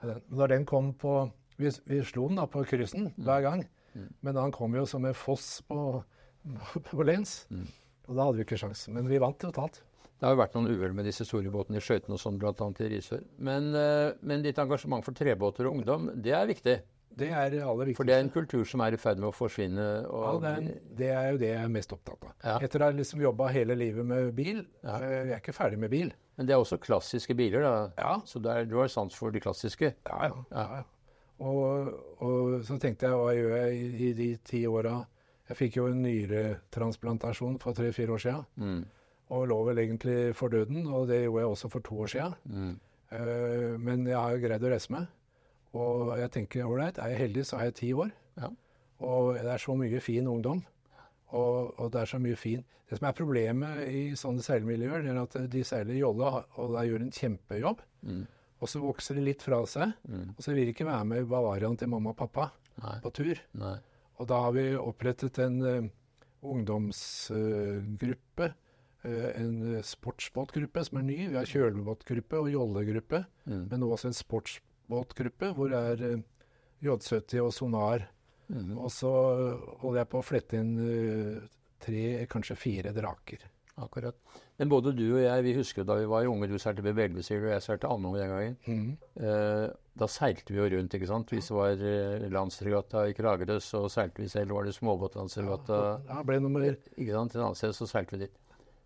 på 0.02 0.12
den. 0.12 0.20
Når 0.28 0.52
den 0.58 0.66
kom 0.68 0.92
på 1.00 1.14
Vi, 1.62 1.70
vi 1.88 2.02
slo 2.08 2.28
den 2.28 2.40
da 2.42 2.48
på 2.50 2.64
kryssen 2.68 3.12
hver 3.22 3.44
gang. 3.46 3.64
Men 4.24 4.36
han 4.40 4.52
kom 4.56 4.74
jo 4.76 4.84
som 4.88 5.06
en 5.06 5.14
foss 5.16 5.62
på, 5.68 6.02
på 6.90 7.04
lens. 7.08 7.46
Og 8.12 8.18
da 8.20 8.28
hadde 8.28 8.42
vi 8.42 8.46
ikke 8.46 8.60
sjans. 8.60 8.86
Men 8.92 9.08
vi 9.08 9.20
vant 9.24 9.40
totalt. 9.40 9.82
Det 10.22 10.28
har 10.28 10.36
jo 10.36 10.42
vært 10.44 10.54
noen 10.58 10.68
uhell 10.70 10.92
med 10.94 11.08
disse 11.10 11.26
store 11.26 11.50
båtene 11.50 11.80
i 11.80 11.82
skøytene 11.82 12.14
og 12.14 12.20
sånn, 12.22 12.36
bl.a. 12.38 12.54
i 12.84 12.90
Risør. 12.92 13.24
Men, 13.42 13.72
eh, 13.74 14.12
men 14.22 14.44
ditt 14.46 14.60
engasjement 14.62 15.06
for 15.08 15.18
trebåter 15.18 15.66
og 15.66 15.80
ungdom, 15.80 16.12
det 16.22 16.36
er 16.38 16.50
viktig. 16.52 16.76
Det 17.18 17.28
er 17.36 17.50
det 17.52 17.64
aller 17.64 17.90
viktigste. 17.90 17.98
For 17.98 18.08
det 18.08 18.14
er 18.16 18.22
en 18.24 18.30
kultur 18.32 18.68
som 18.70 18.84
er 18.86 18.94
i 18.96 19.00
ferd 19.02 19.18
med 19.20 19.32
å 19.32 19.34
forsvinne. 19.36 19.88
Ja, 20.06 20.30
det, 20.44 20.52
er, 20.52 20.68
det 21.00 21.10
er 21.16 21.26
jo 21.34 21.40
det 21.42 21.50
jeg 21.50 21.64
er 21.66 21.72
mest 21.74 21.96
opptatt 21.96 22.28
av. 22.30 22.36
Ja. 22.46 22.54
Etter 22.68 22.84
å 22.86 22.88
ha 22.92 22.96
liksom 23.00 23.24
jobba 23.26 23.50
hele 23.52 23.76
livet 23.80 24.06
med 24.08 24.30
bil 24.38 24.62
Ja. 24.86 25.00
eh, 25.02 25.16
Jeg 25.32 25.34
er 25.36 25.42
ikke 25.42 25.56
ferdig 25.58 25.80
med 25.82 25.92
bil. 25.92 26.14
Men 26.38 26.48
det 26.48 26.54
er 26.56 26.62
også 26.64 26.78
klassiske 26.86 27.36
biler, 27.36 27.66
da. 27.66 27.74
Ja. 27.98 28.14
Så 28.30 28.40
det 28.46 28.54
er, 28.54 28.70
du 28.70 28.78
har 28.80 28.88
sans 28.94 29.18
for 29.18 29.34
de 29.34 29.42
klassiske. 29.44 29.94
Ja, 30.08 30.20
ja. 30.30 30.44
ja, 30.54 30.68
ja. 30.80 30.84
Og, 31.42 31.92
og 32.22 32.62
så 32.68 32.78
tenkte 32.80 33.10
jeg, 33.10 33.18
hva 33.18 33.34
gjør 33.34 33.58
jeg 33.58 33.82
i, 33.82 33.90
i 34.06 34.14
de 34.22 34.30
ti 34.46 34.62
åra? 34.70 35.00
Jeg 35.52 35.58
fikk 35.60 35.78
jo 35.82 35.88
en 35.92 36.02
nyretransplantasjon 36.06 37.58
for 37.62 37.76
tre-fire 37.78 38.16
år 38.16 38.22
sia. 38.24 38.38
Mm. 38.62 38.82
Og 39.36 39.46
lå 39.52 39.58
vel 39.70 39.82
egentlig 39.84 40.18
for 40.36 40.52
døden, 40.52 40.86
og 40.88 41.08
det 41.12 41.22
gjorde 41.26 41.44
jeg 41.44 41.52
også 41.56 41.70
for 41.72 41.84
to 41.88 42.00
år 42.06 42.12
sia. 42.12 42.30
Mm. 42.48 42.74
Uh, 43.12 43.76
men 43.84 44.06
jeg 44.08 44.16
har 44.18 44.36
jo 44.36 44.42
greid 44.46 44.64
å 44.64 44.72
reise 44.72 44.92
meg. 44.96 45.08
Og 45.76 46.12
jeg 46.20 46.32
tenker 46.36 46.68
ålreit, 46.68 47.00
er 47.00 47.14
jeg 47.14 47.22
heldig, 47.26 47.46
så 47.48 47.60
har 47.60 47.70
jeg 47.70 47.78
ti 47.80 47.92
år. 47.96 48.12
Ja. 48.40 48.50
Og 49.08 49.34
det 49.40 49.52
er 49.54 49.62
så 49.64 49.76
mye 49.80 50.00
fin 50.04 50.28
ungdom. 50.28 50.64
Og, 51.32 51.72
og 51.80 51.92
det 51.94 52.02
er 52.02 52.10
så 52.12 52.18
mye 52.20 52.36
fin 52.36 52.60
Det 52.92 52.98
som 53.00 53.06
er 53.08 53.14
problemet 53.16 53.86
i 53.88 54.00
sånne 54.20 54.44
seilmiljøer, 54.44 55.06
det 55.06 55.14
er 55.14 55.20
at 55.22 55.36
de 55.54 55.62
seiler 55.64 55.96
jolle 55.96 56.28
og 56.60 56.74
de 56.76 56.82
gjør 56.90 57.06
en 57.06 57.14
kjempejobb. 57.16 57.80
Mm. 58.04 58.26
Og 58.60 58.68
så 58.70 58.82
vokser 58.84 59.16
de 59.16 59.24
litt 59.30 59.42
fra 59.46 59.62
seg, 59.66 59.94
Mm. 60.04 60.34
og 60.36 60.44
så 60.44 60.52
vil 60.52 60.66
de 60.68 60.74
ikke 60.76 60.86
være 60.90 61.06
med 61.08 61.22
i 61.24 61.30
Bavariaen 61.32 61.78
til 61.80 61.88
mamma 61.88 62.12
og 62.12 62.18
pappa 62.20 62.50
Nei. 62.84 62.98
på 63.02 63.14
tur. 63.16 63.40
Nei. 63.56 63.78
Og 64.22 64.28
da 64.30 64.38
har 64.46 64.54
vi 64.54 64.78
opprettet 64.78 65.40
en 65.42 65.58
uh, 65.66 65.90
ungdomsgruppe. 66.42 68.54
en 69.04 69.76
eh, 69.76 69.82
sportsbåtgruppe 69.82 70.84
som 70.86 70.98
er 71.00 71.04
ny. 71.08 71.30
Vi 71.32 71.38
har 71.38 71.46
kjølebåtgruppe 71.50 72.38
og 72.38 72.52
jollegruppe. 72.54 73.24
Mm. 73.50 73.64
Men 73.72 73.84
også 73.84 74.08
en 74.12 74.18
sportsbåtgruppe 74.18 75.48
hvor 75.58 75.68
det 75.74 75.80
er 75.94 76.04
eh, 76.06 76.22
J70 76.86 77.40
og 77.42 77.54
Sonar. 77.54 78.00
Mm. 78.52 78.78
Og 78.78 78.92
så 78.94 79.12
holder 79.82 80.00
jeg 80.04 80.12
på 80.12 80.18
å 80.20 80.28
flette 80.28 80.58
inn 80.60 80.74
tre, 81.82 82.26
kanskje 82.30 82.56
fire 82.60 82.92
draker. 82.94 83.40
Akkurat. 83.82 84.18
Men 84.60 84.70
både 84.70 84.94
du 84.94 85.06
og 85.08 85.22
jeg, 85.24 85.46
vi 85.46 85.56
husker 85.58 85.86
da 85.88 85.98
vi 85.98 86.10
var 86.10 86.28
unge, 86.30 86.50
du 86.50 86.58
seilte 86.62 86.84
med 86.86 86.98
Belvesir 86.98 87.42
og 87.42 87.54
jeg 87.56 87.66
seilte 87.66 87.90
Andung 87.90 88.18
den 88.20 88.30
gangen. 88.30 88.58
Mm. 88.68 88.92
Eh, 89.26 89.66
da 90.02 90.08
seilte 90.08 90.54
vi 90.54 90.62
jo 90.62 90.68
rundt, 90.76 90.94
ikke 90.98 91.10
sant. 91.10 91.34
Hvis 91.34 91.50
det 91.50 91.58
var 91.58 91.82
eh, 91.94 92.28
landsregatta 92.32 93.08
i 93.10 93.16
Kragerø, 93.18 93.58
så 93.64 93.88
seilte 93.92 94.24
vi 94.24 94.30
selv. 94.32 94.54
Var 94.58 94.70
det 94.70 94.76
småbåtlandsregatta 94.78 95.82
Ja, 96.08 96.22
ble 96.28 96.40
nummer 96.44 96.68
ikke 96.70 97.12
sant, 97.12 97.36
et 97.36 97.42
annet 97.42 97.60
sted, 97.60 97.76
så 97.76 97.90
seilte 97.90 98.18
vi 98.18 98.28
dit. 98.28 98.38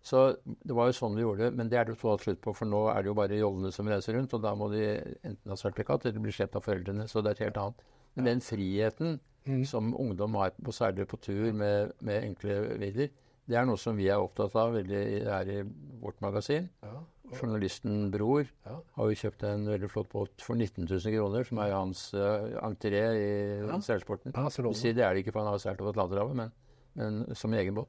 Så 0.06 0.20
det 0.44 0.74
var 0.78 0.86
jo 0.86 0.94
sånn 0.94 1.16
vi 1.18 1.24
gjorde 1.24 1.48
det. 1.48 1.58
Men 1.58 1.70
det 1.70 1.78
er 1.80 1.86
det 1.86 1.96
jo 1.96 2.00
totalt 2.04 2.26
slutt 2.26 2.42
på, 2.44 2.54
for 2.54 2.70
nå 2.70 2.84
er 2.92 3.02
det 3.02 3.10
jo 3.10 3.18
bare 3.18 3.38
jollene 3.40 3.72
som 3.74 3.88
reiser 3.90 4.14
rundt, 4.14 4.34
og 4.38 4.42
da 4.44 4.54
må 4.58 4.70
de 4.70 4.84
enten 5.26 5.50
ha 5.50 5.56
sertifikat 5.58 6.06
eller 6.06 6.22
bli 6.22 6.34
slept 6.34 6.58
av 6.58 6.62
foreldrene. 6.66 7.08
Så 7.10 7.22
det 7.22 7.32
er 7.32 7.38
et 7.38 7.46
helt 7.48 7.62
annet. 7.62 7.86
Men 8.14 8.28
den 8.30 8.42
friheten 8.44 9.18
mm. 9.44 9.64
som 9.66 9.90
ungdom 9.98 10.38
har, 10.38 10.54
på, 10.62 10.72
særlig 10.72 11.08
på 11.10 11.18
tur 11.22 11.50
med, 11.52 11.90
med 12.00 12.22
enkle 12.22 12.60
vidder, 12.78 13.10
det 13.46 13.56
er 13.60 13.66
noe 13.68 13.78
som 13.78 13.96
vi 13.98 14.08
er 14.10 14.18
opptatt 14.22 14.54
av 14.58 14.72
veldig 14.74 15.02
her 15.26 15.50
i 15.52 15.60
vårt 16.02 16.20
magasin. 16.24 16.70
ja. 16.82 17.02
Journalisten 17.26 18.04
Bror 18.12 18.46
Ja. 18.64 18.76
har 18.94 19.08
jo 19.10 19.16
kjøpt 19.18 19.42
en 19.48 19.64
veldig 19.66 19.88
flott 19.90 20.08
båt 20.12 20.40
for 20.46 20.54
19 20.54 20.84
000 20.86 21.00
kroner, 21.10 21.42
som 21.48 21.58
er 21.58 21.72
hans 21.74 22.14
uh, 22.14 22.46
entré 22.62 23.00
i 23.18 23.66
Ja. 23.66 23.78
seilsporten. 23.82 24.30
Sier 24.78 24.94
det 24.94 25.02
er 25.02 25.14
det 25.14 25.24
ikke, 25.24 25.32
for 25.34 25.42
han 25.42 25.50
har 25.50 25.58
seilt 25.58 25.80
over 25.82 25.90
Atlanterhavet, 25.90 26.36
men, 26.38 26.52
men 26.94 27.34
som 27.34 27.52
egen 27.58 27.74
båt. 27.74 27.88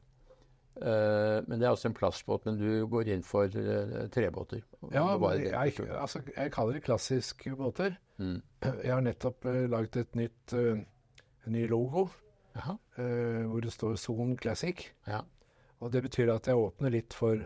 Uh, 0.78 1.42
men 1.48 1.60
det 1.60 1.68
er 1.68 1.74
også 1.74 1.90
en 1.92 1.94
plastbåt, 1.98 2.46
men 2.50 2.58
du 2.58 2.88
går 2.90 3.08
inn 3.14 3.22
for 3.22 3.46
uh, 3.46 4.08
trebåter. 4.10 4.64
Ja, 4.92 5.06
det. 5.38 5.52
jeg, 5.52 5.90
altså, 5.94 6.22
jeg 6.36 6.52
kaller 6.52 6.74
det 6.74 6.84
klassiske 6.90 7.54
båter. 7.58 7.96
Mm. 8.18 8.42
Jeg 8.84 8.92
har 8.94 9.02
nettopp 9.06 9.46
uh, 9.46 9.68
laget 9.70 9.98
et 10.02 10.16
nytt, 10.18 10.54
uh, 10.54 10.82
en 11.46 11.54
ny 11.54 11.68
logo 11.70 12.08
hvor 12.58 13.62
det 13.62 13.70
står 13.70 14.00
Son 14.02 14.32
Classic. 14.36 14.80
Ja. 15.06 15.20
Og 15.82 15.92
det 15.92 16.02
betyr 16.04 16.32
at 16.34 16.48
jeg 16.50 16.56
åpner 16.58 16.92
litt 16.92 17.14
for 17.14 17.46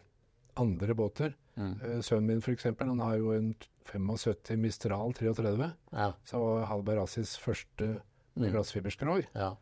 andre 0.57 0.93
båter. 0.95 1.33
Mm. 1.57 1.73
Eh, 1.83 1.99
sønnen 2.01 2.27
min 2.27 2.41
f.eks. 2.41 2.63
Han 2.79 2.99
har 2.99 3.17
jo 3.17 3.31
en 3.35 3.53
75 3.91 4.57
Mistral 4.61 5.13
33, 5.13 5.71
Ja. 5.91 6.13
som 6.23 6.41
var 6.41 6.65
Halberg 6.69 7.03
Assis 7.03 7.37
første 7.37 8.01
Mm. 8.37 8.51
glassfiberskrog. 8.53 9.25
ja. 9.35 9.55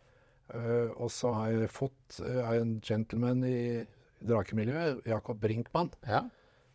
Uh, 0.54 0.90
og 0.98 1.10
så 1.12 1.32
har 1.34 1.52
jeg 1.52 1.70
fått 1.70 2.20
av 2.26 2.54
en 2.56 2.80
gentleman 2.82 3.44
i 3.44 3.86
drakemiljøet, 4.26 5.04
Jakob 5.06 5.40
Brinkmann, 5.40 5.92
Ja. 6.08 6.24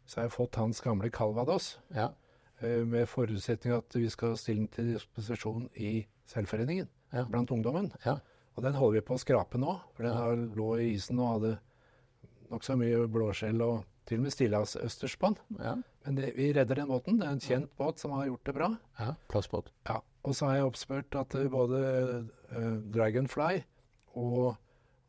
så 0.07 0.17
har 0.21 0.29
jeg 0.29 0.33
fått 0.33 0.55
hans 0.57 0.81
gamle 0.81 1.11
Calvados. 1.11 1.79
Ja. 1.95 2.11
med 2.63 3.07
forutsetning 3.09 3.75
at 3.77 3.93
vi 3.95 4.09
skal 4.09 4.37
stille 4.37 4.61
den 4.61 4.69
til 4.69 4.93
disposisjon 4.95 5.69
i 5.77 6.07
selvforeningen 6.27 6.89
Ja. 7.13 7.25
blant 7.25 7.51
ungdommen. 7.51 7.93
Ja. 8.07 8.19
Og 8.57 8.63
den 8.63 8.73
holder 8.73 9.01
vi 9.01 9.07
på 9.07 9.15
å 9.15 9.19
skrape 9.19 9.59
nå, 9.59 9.81
for 9.93 10.03
den 10.05 10.13
har 10.17 10.35
lå 10.37 10.79
i 10.79 10.95
isen 10.95 11.19
og 11.19 11.41
hadde 11.43 11.59
nokså 12.53 12.77
mye 12.81 13.05
blåskjell 13.09 13.61
og 13.65 13.85
til 14.09 14.21
og 14.21 14.27
med 14.27 14.35
stillehavsøsterspann. 14.35 15.37
ja. 15.61 15.77
Men 16.05 16.19
det, 16.19 16.35
vi 16.37 16.51
redder 16.53 16.77
den 16.83 16.91
båten. 16.91 17.17
Det 17.17 17.25
er 17.25 17.33
en 17.33 17.41
kjent 17.41 17.71
båt 17.81 18.03
som 18.03 18.13
har 18.13 18.27
gjort 18.29 18.45
det 18.45 18.53
bra. 18.59 18.67
ja. 19.01 19.15
Plastbåt. 19.33 19.71
Ja. 19.89 20.03
Og 20.25 20.35
så 20.37 20.51
har 20.51 20.59
jeg 20.59 20.67
oppspurt 20.69 21.17
at 21.17 21.35
eh, 21.41 21.49
både 21.49 21.79
uh, 22.53 22.77
Dragonfly 22.93 23.63
og, 24.21 24.57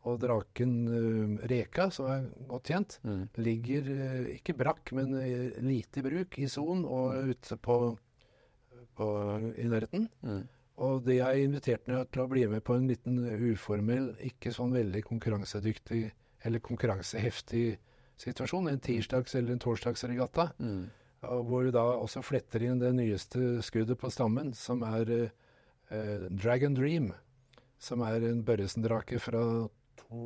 og 0.08 0.22
draken 0.24 0.74
uh, 0.88 1.36
Reka, 1.52 1.90
som 1.92 2.08
er 2.12 2.26
godt 2.48 2.72
kjent, 2.72 3.00
Mm. 3.04 3.28
ligger 3.36 3.92
uh, 3.92 4.30
ikke 4.38 4.56
brakk, 4.56 4.92
men 4.96 5.12
lite 5.68 6.00
i 6.00 6.04
bruk 6.08 6.40
i 6.40 6.48
Son 6.48 6.86
og 6.86 7.32
ute 7.34 7.58
på, 7.58 7.98
på, 8.96 9.08
i 9.60 9.68
nærheten. 9.68 10.08
Mm. 10.24 10.44
Og 10.78 11.04
de 11.06 11.20
har 11.20 11.36
invitert 11.40 11.88
meg 11.88 12.08
til 12.12 12.24
å 12.24 12.28
bli 12.32 12.48
med 12.52 12.64
på 12.64 12.76
en 12.76 12.88
liten 12.88 13.20
uformell, 13.52 14.14
ikke 14.24 14.52
sånn 14.56 14.72
veldig 14.76 15.04
konkurransedyktig 15.08 16.06
eller 16.46 16.64
konkurranseheftig 16.64 17.78
situasjon. 18.22 18.70
En 18.70 18.80
tirsdags- 18.80 19.36
eller 19.36 19.56
en 19.56 19.60
torsdagsregatta. 19.60 20.50
Mm. 20.60 20.90
Hvor 21.26 21.64
vi 21.66 21.72
da 21.74 21.82
også 21.98 22.22
fletter 22.22 22.64
inn 22.64 22.80
det 22.80 22.94
nyeste 22.96 23.62
skuddet 23.66 23.98
på 23.98 24.12
stammen, 24.14 24.54
som 24.54 24.84
er 24.86 25.12
eh, 25.90 26.28
Dragon 26.30 26.76
Dream. 26.78 27.14
Som 27.82 28.06
er 28.06 28.24
en 28.30 28.44
Børresen-drake 28.46 29.20
fra 29.20 29.42
to, 29.98 30.22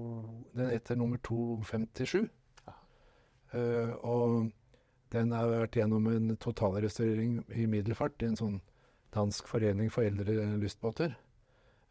Den 0.55 0.69
heter 0.69 0.95
nummer 0.95 1.17
257. 1.17 2.27
Eh, 3.53 3.93
og 4.05 4.51
den 5.13 5.31
har 5.31 5.49
vært 5.49 5.79
gjennom 5.79 6.05
en 6.11 6.35
totalrestaurering 6.37 7.39
i 7.49 7.65
middelfart 7.65 8.21
i 8.21 8.29
en 8.29 8.37
sånn 8.37 8.59
dansk 9.15 9.47
forening 9.49 9.89
for 9.89 10.05
eldre 10.05 10.35
lystbåter. 10.61 11.15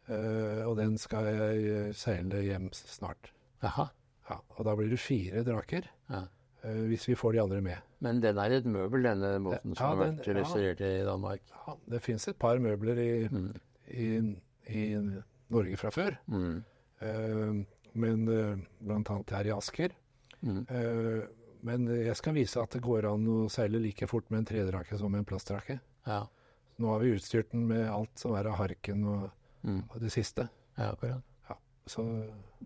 Eh, 0.07 0.63
og 0.65 0.77
den 0.79 0.95
skal 0.97 1.27
jeg 1.27 1.95
seile 1.97 2.43
hjem 2.45 2.69
snart. 2.73 3.33
Jaha. 3.63 3.89
Ja, 4.29 4.37
og 4.57 4.65
da 4.65 4.75
blir 4.77 4.89
det 4.91 4.99
fire 4.99 5.43
draker, 5.47 5.87
Ja. 6.09 6.25
Uh, 6.59 6.85
hvis 6.91 7.05
vi 7.07 7.15
får 7.15 7.31
de 7.33 7.39
andre 7.41 7.61
med. 7.63 7.77
Men 8.03 8.19
den 8.19 8.37
er 8.37 8.51
et 8.51 8.65
møbel, 8.67 9.01
denne 9.03 9.29
båten 9.39 9.75
som 9.77 9.85
har 9.93 9.95
vært 10.01 10.25
restaurert 10.35 10.81
i 10.83 11.05
Danmark. 11.07 11.39
Ja, 11.55 11.75
det 11.87 12.01
fins 12.03 12.27
et 12.27 12.37
par 12.37 12.59
møbler 12.59 12.97
i, 12.99 13.27
Mm. 13.31 13.53
i, 13.87 14.07
i 14.67 14.83
Norge 15.49 15.77
fra 15.79 15.89
før. 15.89 16.17
Mm. 16.27 16.63
Uh, 17.01 17.63
men 17.93 18.27
uh, 18.27 18.57
blant 18.83 19.09
annet 19.09 19.29
her 19.31 19.47
i 19.47 19.53
Asker. 19.55 19.95
Mm. 20.43 20.65
Uh, 20.69 21.23
men 21.63 21.87
jeg 21.87 22.15
skal 22.19 22.33
vise 22.35 22.59
at 22.61 22.71
det 22.75 22.81
går 22.83 23.07
an 23.07 23.25
å 23.27 23.47
seile 23.51 23.79
like 23.79 24.07
fort 24.07 24.29
med 24.29 24.39
en 24.43 24.45
tredrake 24.51 24.97
som 24.99 25.11
med 25.11 25.19
en 25.23 25.25
plastdrake. 25.31 25.79
Ja. 26.07 26.25
Nå 26.79 26.91
har 26.91 26.99
vi 27.03 27.15
utstyrt 27.15 27.51
den 27.51 27.65
med 27.71 27.87
alt 27.91 28.19
som 28.19 28.35
er 28.35 28.47
av 28.51 28.59
harken 28.59 29.03
og, 29.07 29.29
Mm. 29.63 29.81
og 29.91 29.99
det 29.99 30.11
siste. 30.11 30.49
ja, 30.77 30.91
akkurat. 30.93 31.21
Så 31.89 32.03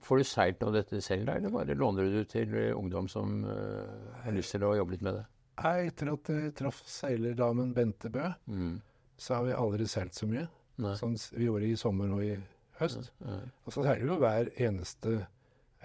Får 0.04 0.20
du 0.20 0.24
seilt 0.28 0.60
noe 0.60 0.72
av 0.72 0.76
dette 0.82 1.00
selv, 1.06 1.28
da, 1.30 1.36
eller 1.38 1.52
bare 1.54 1.76
låner 1.78 2.08
du 2.10 2.16
det 2.18 2.26
til 2.34 2.54
eh, 2.60 2.72
ungdom 2.76 3.06
som 3.08 3.44
uh, 3.46 4.18
har 4.24 4.34
lyst 4.36 4.52
til 4.56 4.66
å 4.68 4.74
jobbe 4.76 4.96
litt 4.96 5.04
med 5.06 5.20
det? 5.20 5.22
Nei, 5.64 5.76
etter 5.92 6.10
at 6.12 6.32
jeg 6.34 6.54
traff 6.58 6.80
seilerdamen 6.90 7.76
Bente 7.78 8.10
Bø, 8.12 8.32
Mm. 8.50 8.82
så 9.22 9.36
har 9.38 9.46
vi 9.46 9.54
aldri 9.54 9.86
seilt 9.88 10.18
så 10.18 10.28
mye 10.28 10.48
Nei. 10.82 10.96
som 10.98 11.14
vi 11.38 11.46
gjorde 11.46 11.70
i 11.70 11.76
sommer 11.80 12.12
og 12.18 12.24
i 12.26 12.34
høst. 12.82 13.12
Nei. 13.24 13.38
Og 13.64 13.76
så 13.76 13.84
seiler 13.86 14.02
vi 14.02 14.10
jo 14.10 14.18
hver 14.24 14.50
eneste, 14.66 15.14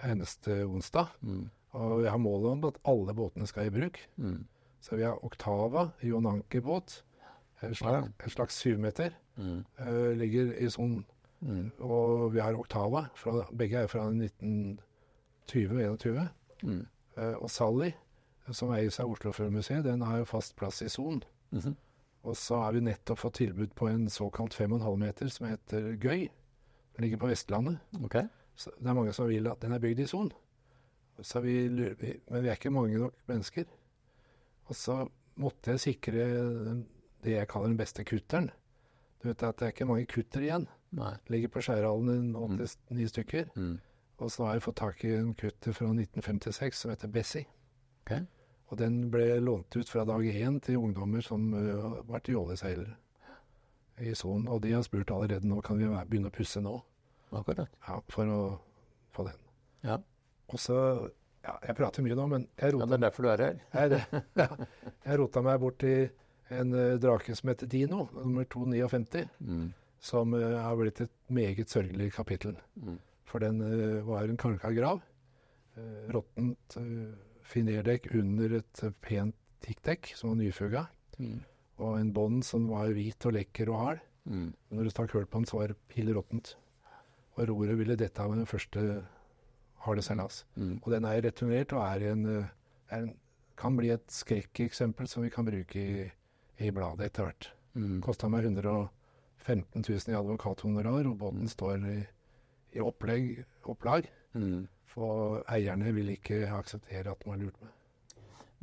eneste 0.03 0.57
onsdag. 0.65 1.13
Mm. 1.21 1.45
Og 1.77 1.99
vi 2.01 2.09
har 2.09 2.17
målet 2.17 2.49
om 2.55 2.65
at 2.71 2.81
alle 2.89 3.13
båtene 3.13 3.47
skal 3.47 3.69
i 3.69 3.75
bruk. 3.77 4.01
Mm. 4.17 4.41
Så 4.81 4.97
vi 4.97 5.05
har 5.05 5.21
Oktava, 5.23 5.91
John 6.01 6.25
Anker-båt. 6.25 7.03
En 7.61 7.75
slags, 7.75 8.09
en 8.25 8.29
slags 8.33 8.57
syvmeter. 8.57 9.13
Mm. 9.37 9.63
Uh, 9.79 10.11
ligger 10.17 10.53
i 10.57 10.69
sånn 10.73 11.03
Mm. 11.41 11.71
Og 11.79 12.33
vi 12.33 12.39
har 12.43 12.53
Oktava. 12.59 13.05
Fra, 13.15 13.45
begge 13.55 13.77
er 13.83 13.87
fra 13.87 14.07
1920-21. 15.47 16.27
Mm. 16.63 16.81
Eh, 17.17 17.35
og 17.39 17.49
Sally, 17.51 17.91
som 18.51 18.71
eies 18.75 18.99
av 18.99 19.11
Oslofjordmuseet, 19.13 19.83
den 19.85 20.01
har 20.05 20.17
jo 20.21 20.25
fast 20.29 20.55
plass 20.59 20.81
i 20.81 20.89
Son. 20.89 21.21
Mhm. 21.51 21.75
Og 22.27 22.35
så 22.35 22.57
har 22.59 22.73
vi 22.75 22.81
nettopp 22.83 23.17
fått 23.21 23.33
tilbud 23.39 23.71
på 23.75 23.87
en 23.87 24.09
såkalt 24.11 24.53
5,5 24.53 24.97
meter 24.99 25.29
som 25.31 25.47
heter 25.47 25.93
Gøy. 25.95 26.27
Den 26.95 27.03
ligger 27.05 27.17
på 27.21 27.27
Vestlandet. 27.31 27.77
Okay. 28.03 28.25
Det 28.59 28.87
er 28.89 28.93
mange 28.93 29.13
som 29.15 29.27
vil 29.29 29.47
at 29.47 29.61
den 29.61 29.71
er 29.71 29.79
bygd 29.79 29.99
i 30.03 30.05
Son. 30.07 30.31
Så 31.21 31.39
vi 31.41 31.67
lurer, 31.69 31.95
vi- 31.99 32.19
men 32.29 32.43
vi 32.43 32.49
er 32.49 32.55
ikke 32.57 32.69
mange 32.71 32.97
nok 32.97 33.13
mennesker. 33.27 33.63
Og 34.67 34.75
så 34.75 35.07
måtte 35.37 35.71
jeg 35.71 35.79
sikre 35.79 36.11
det 37.23 37.31
jeg 37.31 37.47
kaller 37.47 37.67
den 37.67 37.77
beste 37.77 38.03
kutteren. 38.03 38.51
Du 39.19 39.27
vet 39.27 39.43
at 39.43 39.57
det 39.59 39.67
er 39.67 39.73
ikke 39.73 39.87
mange 39.89 40.05
kutter 40.09 40.43
igjen. 40.45 40.65
Nei. 40.95 41.13
Ligger 41.29 41.51
på 41.53 41.61
Skjærhallen 41.65 42.31
i 42.33 42.33
89 42.33 43.09
stykker. 43.11 43.49
Mm. 43.59 43.77
Og 44.19 44.31
så 44.31 44.45
har 44.47 44.57
jeg 44.57 44.63
fått 44.65 44.79
tak 44.79 45.03
i 45.07 45.13
en 45.15 45.33
kutter 45.37 45.75
fra 45.75 45.89
1956 45.91 46.81
som 46.83 46.91
heter 46.93 47.11
Bessie. 47.11 47.45
Okay. 48.05 48.23
Og 48.69 48.77
den 48.79 49.09
ble 49.11 49.39
lånt 49.43 49.75
ut 49.75 49.89
fra 49.89 50.03
dag 50.07 50.23
én 50.29 50.59
til 50.63 50.77
ungdommer 50.79 51.23
som 51.25 51.51
har 51.53 51.99
vært 52.09 52.29
jåleseilere 52.31 52.95
i 53.99 54.13
sonen. 54.15 54.47
Og 54.47 54.61
de 54.63 54.73
har 54.75 54.83
spurt 54.85 55.11
allerede 55.11 55.47
nå 55.49 55.59
kan 55.65 55.79
vi 55.79 55.87
begynne 55.89 56.31
å 56.31 56.35
pusse 56.35 56.61
nå, 56.63 56.77
Akkurat. 57.35 57.69
ja, 57.87 57.99
for 58.09 58.25
å 58.33 58.41
få 59.13 59.25
den. 59.29 59.39
Ja. 59.85 59.99
Og 60.49 60.59
så 60.59 60.75
Ja, 61.39 61.53
jeg 61.63 61.75
prater 61.77 62.03
mye 62.03 62.15
nå, 62.19 62.25
men 62.27 62.47
jeg 62.59 62.73
ja, 62.75 62.85
det 62.85 62.97
er 62.97 63.01
derfor 63.05 63.23
du 63.23 63.29
er 63.31 63.41
her. 63.41 63.59
jeg, 63.73 64.23
ja, 64.35 64.47
jeg 65.05 65.19
rota 65.21 65.41
meg 65.41 65.61
bort 65.61 65.77
til 65.79 66.09
en 66.49 66.73
uh, 66.73 66.95
drake 67.01 67.35
som 67.35 67.51
heter 67.51 67.69
Dino, 67.69 68.07
nummer 68.13 68.45
259, 68.45 69.27
Mm. 69.39 69.73
som 69.99 70.33
uh, 70.33 70.57
har 70.63 70.75
blitt 70.79 71.01
et 71.01 71.11
meget 71.29 71.69
sørgelig 71.69 72.11
kapittel. 72.15 72.55
Mm. 72.75 72.97
For 73.29 73.39
den 73.43 73.61
uh, 73.61 74.01
var 74.07 74.29
en 74.29 74.37
kalka 74.37 74.71
grav. 74.73 75.01
Råttent 76.11 76.75
finerdekk 77.47 78.09
under 78.17 78.57
et 78.57 78.81
pent 79.05 79.35
tikkdekk 79.63 80.09
som 80.17 80.33
var 80.33 80.39
nyfuga. 80.41 80.81
Mm. 81.21 81.37
Og 81.79 81.93
en 81.99 82.09
bånd 82.11 82.43
som 82.43 82.65
var 82.67 82.91
hvit 82.91 83.25
og 83.29 83.37
lekker 83.37 83.71
og 83.71 83.79
hard. 83.79 84.01
Mm. 84.25 84.49
Når 84.75 84.83
du 84.83 84.91
stakk 84.91 85.13
hull 85.15 85.25
på 85.29 85.39
den, 85.39 85.47
så 85.47 85.61
var 85.61 85.71
det 85.71 85.77
pill 85.87 86.11
råttent. 86.17 86.55
Og 87.37 87.47
roret 87.47 87.79
ville 87.79 87.95
dette 87.95 88.19
av 88.19 88.35
den 88.35 88.49
første 88.49 88.83
harde 89.85 90.03
seilas. 90.03 90.43
Mm. 90.59 90.81
Og 90.83 90.91
den 90.91 91.07
er 91.07 91.21
returnert 91.23 91.73
og 91.77 91.85
er 91.85 92.09
en, 92.11 92.25
er 92.91 93.05
en 93.05 93.13
kan 93.59 93.75
bli 93.79 93.93
et 93.93 94.11
skrekkeksempel 94.11 95.07
som 95.07 95.23
vi 95.23 95.31
kan 95.31 95.47
bruke 95.47 95.79
i, 95.79 96.09
i 96.59 96.71
bladet 96.75 97.09
etter 97.09 97.29
hvert. 97.29 97.49
Mm. 97.79 97.97
Kosta 98.03 98.29
meg 98.31 98.47
115 98.47 99.83
000 99.85 100.13
i 100.13 100.17
advokathonorar, 100.19 101.07
og 101.07 101.17
båten 101.21 101.49
står 101.51 101.87
i, 101.87 101.97
i 102.75 102.83
opplegg, 102.83 103.43
opplag. 103.69 104.09
Mm. 104.35 104.67
For 104.89 105.43
eierne 105.49 105.93
vil 105.95 106.15
ikke 106.15 106.47
akseptere 106.51 107.13
at 107.13 107.23
de 107.23 107.31
har 107.31 107.41
lurt 107.41 107.59
meg. 107.63 107.75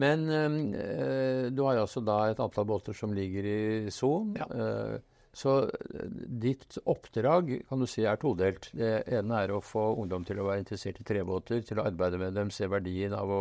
Men 0.02 0.28
øh, 0.28 1.50
du 1.56 1.62
har 1.64 1.78
altså 1.80 2.02
da 2.04 2.26
et 2.28 2.40
antall 2.42 2.66
båter 2.68 2.96
som 2.96 3.14
ligger 3.16 3.46
i 3.48 3.90
Son. 3.94 4.34
Ja. 4.36 4.48
Eh, 4.52 4.96
så 5.36 5.54
eh, 5.68 6.10
ditt 6.42 6.78
oppdrag 6.88 7.52
kan 7.68 7.80
du 7.80 7.86
si 7.88 8.04
er 8.04 8.20
todelt. 8.20 8.68
Det 8.76 9.06
ene 9.18 9.40
er 9.42 9.54
å 9.56 9.62
få 9.64 9.88
ungdom 10.02 10.24
til 10.28 10.40
å 10.40 10.48
være 10.50 10.64
interessert 10.64 11.00
i 11.00 11.06
trebåter, 11.08 11.64
til 11.64 11.80
å 11.80 11.86
arbeide 11.88 12.20
med 12.20 12.36
dem, 12.36 12.52
se 12.52 12.68
verdien 12.68 13.16
av 13.16 13.32
å 13.32 13.40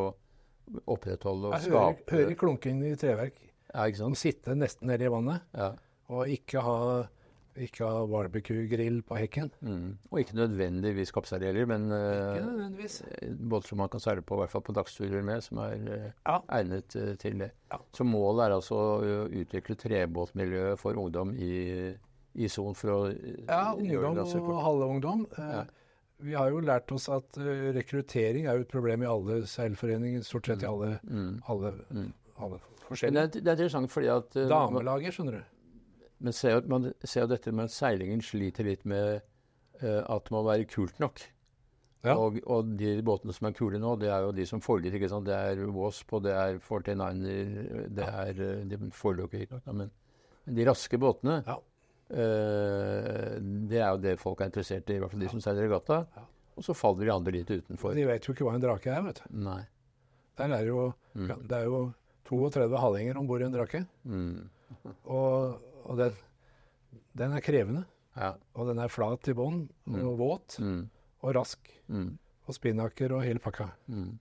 opprettholde 0.92 1.52
og 1.52 1.60
skape 1.62 1.68
Jeg 1.68 1.76
hører, 1.76 2.24
hører 2.24 2.40
klunking 2.40 2.82
i 2.88 2.96
treverk. 3.00 3.44
Ja, 3.75 3.86
ikke 3.91 4.00
sant? 4.05 4.17
sitte 4.22 4.55
nesten 4.55 4.88
nedi 4.88 5.10
vannet 5.12 5.41
Ja. 5.53 5.74
og 6.10 6.29
ikke 6.32 6.62
ha, 6.63 6.77
ikke 7.60 7.84
ha 7.88 8.05
barbecue-grill 8.08 9.01
på 9.03 9.17
hekken. 9.20 9.51
Mm. 9.62 9.98
Og 10.12 10.20
ikke 10.22 10.36
nødvendigvis 10.39 11.12
kapseilerer, 11.12 11.67
men 11.67 11.91
eh, 11.91 13.29
båter 13.36 13.67
som 13.74 13.79
man 13.84 13.89
kan 13.91 14.00
seile 14.03 14.24
på, 14.24 14.36
i 14.38 14.44
hvert 14.46 14.51
fall 14.53 14.63
på 14.65 14.75
dagsturer 14.75 15.24
med, 15.27 15.44
som 15.44 15.60
er 15.63 15.75
uh, 15.75 16.12
Ja. 16.25 16.39
egnet 16.60 16.96
uh, 16.96 17.13
til 17.20 17.39
det. 17.44 17.51
Ja. 17.72 17.79
Så 17.96 18.08
målet 18.08 18.46
er 18.48 18.55
altså 18.58 18.75
å 18.79 19.27
utvikle 19.27 19.75
trebåtmiljøet 19.75 20.79
for 20.79 20.96
ungdom 21.00 21.36
i, 21.36 21.96
i 22.36 22.48
Son 22.51 22.74
for 22.75 22.96
å 22.96 23.00
Ja, 23.48 23.74
ungdom 23.75 24.17
og 24.24 24.32
kort. 24.32 24.63
halve 24.63 24.91
ungdom. 24.96 25.27
Eh, 25.38 25.51
Ja. 25.60 25.65
Vi 26.24 26.32
har 26.32 26.48
jo 26.50 26.62
lært 26.63 26.89
oss 26.96 27.10
at 27.12 27.36
rekruttering 27.75 28.46
er 28.48 28.55
jo 28.55 28.62
et 28.63 28.70
problem 28.72 29.01
i 29.03 29.05
alle 29.10 29.41
seilforeninger, 29.51 30.24
stort 30.24 30.46
sett 30.48 30.63
i 30.63 30.65
alle, 30.65 31.00
Mm. 31.03 31.41
alle, 31.50 31.74
Mm. 31.91 32.13
alle 32.39 32.60
Men 32.86 32.92
forskjellige. 32.94 33.27
det, 33.34 33.39
er, 33.42 33.42
det 33.42 33.51
er 33.51 33.56
interessant 33.60 33.92
fordi 33.92 34.10
at 34.13 34.36
uh, 34.38 34.48
Damelaget, 34.51 35.13
skjønner 35.15 35.39
du. 35.39 35.44
men 36.25 36.34
ser, 36.34 36.62
man 36.70 36.89
ser 37.04 37.22
jo 37.25 37.27
dette 37.34 37.51
med 37.51 37.65
at 37.65 37.74
seilingen 37.75 38.22
sliter 38.22 38.63
litt 38.68 38.86
med 38.86 39.22
uh, 39.82 40.04
at 40.15 40.24
det 40.27 40.32
må 40.36 40.44
være 40.46 40.68
kult 40.70 41.00
nok. 41.01 41.24
Ja. 42.06 42.13
Og, 42.22 42.36
og 42.46 42.75
de 42.77 43.00
båtene 43.01 43.34
som 43.34 43.48
er 43.50 43.56
kule 43.58 43.80
nå, 43.82 43.96
det 43.98 44.12
er 44.13 44.22
jo 44.27 44.32
de 44.38 44.46
som 44.46 44.62
foreligger. 44.62 45.00
ikke 45.00 45.10
sant? 45.10 45.25
Det 45.25 45.34
er 45.34 45.63
Wasp, 45.74 46.13
og 46.13 46.22
det 46.27 46.36
er 46.38 46.60
49er, 46.62 47.88
det 47.98 48.06
er 48.06 48.42
eh, 48.46 48.60
De 48.70 48.77
forler 48.94 49.25
ikke 49.25 49.56
nok, 49.58 49.72
men, 49.74 49.89
men 50.46 50.60
de 50.60 50.68
raske 50.70 51.00
båtene 51.01 51.39
Ja. 51.48 51.56
uh, 52.13 53.34
Det 53.70 53.80
er 53.82 53.89
jo 53.89 54.01
det 54.04 54.15
folk 54.22 54.42
er 54.46 54.51
interessert 54.51 54.89
i, 54.94 54.98
i 54.98 55.01
hvert 55.01 55.13
fall 55.15 55.24
de 55.25 55.32
som 55.34 55.42
seiler 55.44 55.65
regatta. 55.68 56.04
Ja. 56.15 56.25
Og 56.56 56.63
så 56.63 56.75
faller 56.77 57.10
de 57.10 57.12
andre 57.15 57.34
litt 57.36 57.50
utenfor. 57.51 57.96
De 57.98 58.06
vet 58.08 58.27
jo 58.30 58.36
ikke 58.36 58.46
hva 58.48 58.54
en 58.56 58.63
drake 58.63 58.92
er, 58.94 59.01
vet 59.10 59.24
du. 59.25 59.32
Nei. 59.50 59.63
Der 60.39 60.54
er 60.60 60.65
jo, 60.70 60.92
Mm. 61.15 61.30
ja, 61.32 61.36
det 61.48 61.58
er 61.58 61.65
jo 61.70 61.77
32 62.25 62.77
hallinger 62.82 63.17
om 63.17 63.27
bord 63.27 63.41
i 63.41 63.46
en 63.46 63.53
drake. 63.53 63.84
Mm. 64.03 64.50
Og, 65.05 65.62
og 65.86 65.98
den, 66.00 66.12
den 67.17 67.34
er 67.38 67.44
krevende. 67.46 67.86
Ja. 68.15 68.34
Og 68.55 68.67
den 68.70 68.79
er 68.79 68.88
flat 68.91 69.27
i 69.27 69.34
bånn, 69.38 69.67
Mm. 69.86 70.00
og 70.08 70.17
våt, 70.17 70.60
Mm. 70.60 70.89
og 71.22 71.36
rask. 71.36 71.60
Mm. 71.88 72.17
Og 72.48 72.53
spinnaker 72.55 73.12
og 73.13 73.24
hele 73.24 73.39
pakka. 73.39 73.67
Mm. 73.88 74.17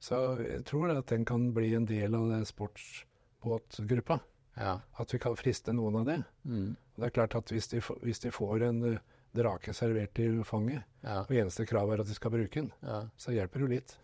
Så 0.00 0.16
jeg 0.40 0.64
tror 0.64 0.90
at 0.96 1.06
den 1.10 1.24
kan 1.24 1.52
bli 1.52 1.74
en 1.74 1.84
del 1.86 2.14
av 2.14 2.28
den 2.30 2.44
sportsbåtgruppa. 2.44 4.20
Ja. 4.56 4.80
At 4.98 5.14
vi 5.14 5.18
kan 5.18 5.36
friste 5.36 5.72
noen 5.72 5.96
av 6.00 6.04
det. 6.06 6.22
Mm. 6.44 6.76
Og 6.96 7.00
det 7.02 7.06
er 7.10 7.14
klart 7.16 7.34
at 7.38 7.50
hvis 7.52 7.68
de, 7.72 7.80
hvis 8.02 8.20
de 8.20 8.30
får 8.34 8.62
en 8.68 8.82
eh, 8.94 8.98
drake 9.36 9.72
servert 9.76 10.18
i 10.18 10.28
fanget, 10.44 10.82
Ja. 11.02 11.20
og 11.22 11.30
eneste 11.30 11.66
krav 11.66 11.92
er 11.94 12.00
at 12.00 12.06
de 12.06 12.14
skal 12.14 12.30
bruke 12.30 12.60
den, 12.60 12.72
Ja. 12.82 13.02
så 13.16 13.32
hjelper 13.32 13.58
det 13.60 13.60
jo 13.68 13.74
litt. 13.74 13.96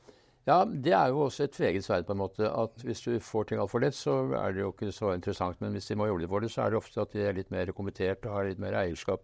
Ja, 0.47 0.65
det 0.65 0.93
er 0.95 1.09
jo 1.11 1.25
også 1.27 1.45
et 1.49 1.53
tveget 1.57 1.83
sverd 1.85 2.07
på 2.07 2.15
en 2.15 2.21
måte. 2.23 2.47
At 2.47 2.83
hvis 2.87 3.01
du 3.03 3.19
får 3.19 3.49
ting 3.49 3.59
altfor 3.59 3.81
lett, 3.83 3.95
så 3.99 4.13
er 4.39 4.53
det 4.55 4.61
jo 4.63 4.73
ikke 4.73 4.93
så 4.95 5.15
interessant. 5.17 5.61
Men 5.61 5.73
hvis 5.75 5.89
de 5.91 5.97
må 5.99 6.07
gjøre 6.07 6.21
det 6.23 6.29
for 6.31 6.41
det, 6.41 6.51
så 6.55 6.63
er 6.67 6.71
det 6.71 6.79
ofte 6.79 7.01
at 7.03 7.11
de 7.17 7.25
er 7.27 7.33
litt 7.35 7.51
mer 7.51 7.67
kommittert 7.75 8.25
og 8.27 8.33
har 8.39 8.45
litt 8.47 8.59
mer 8.63 8.73
eierskap 8.85 9.21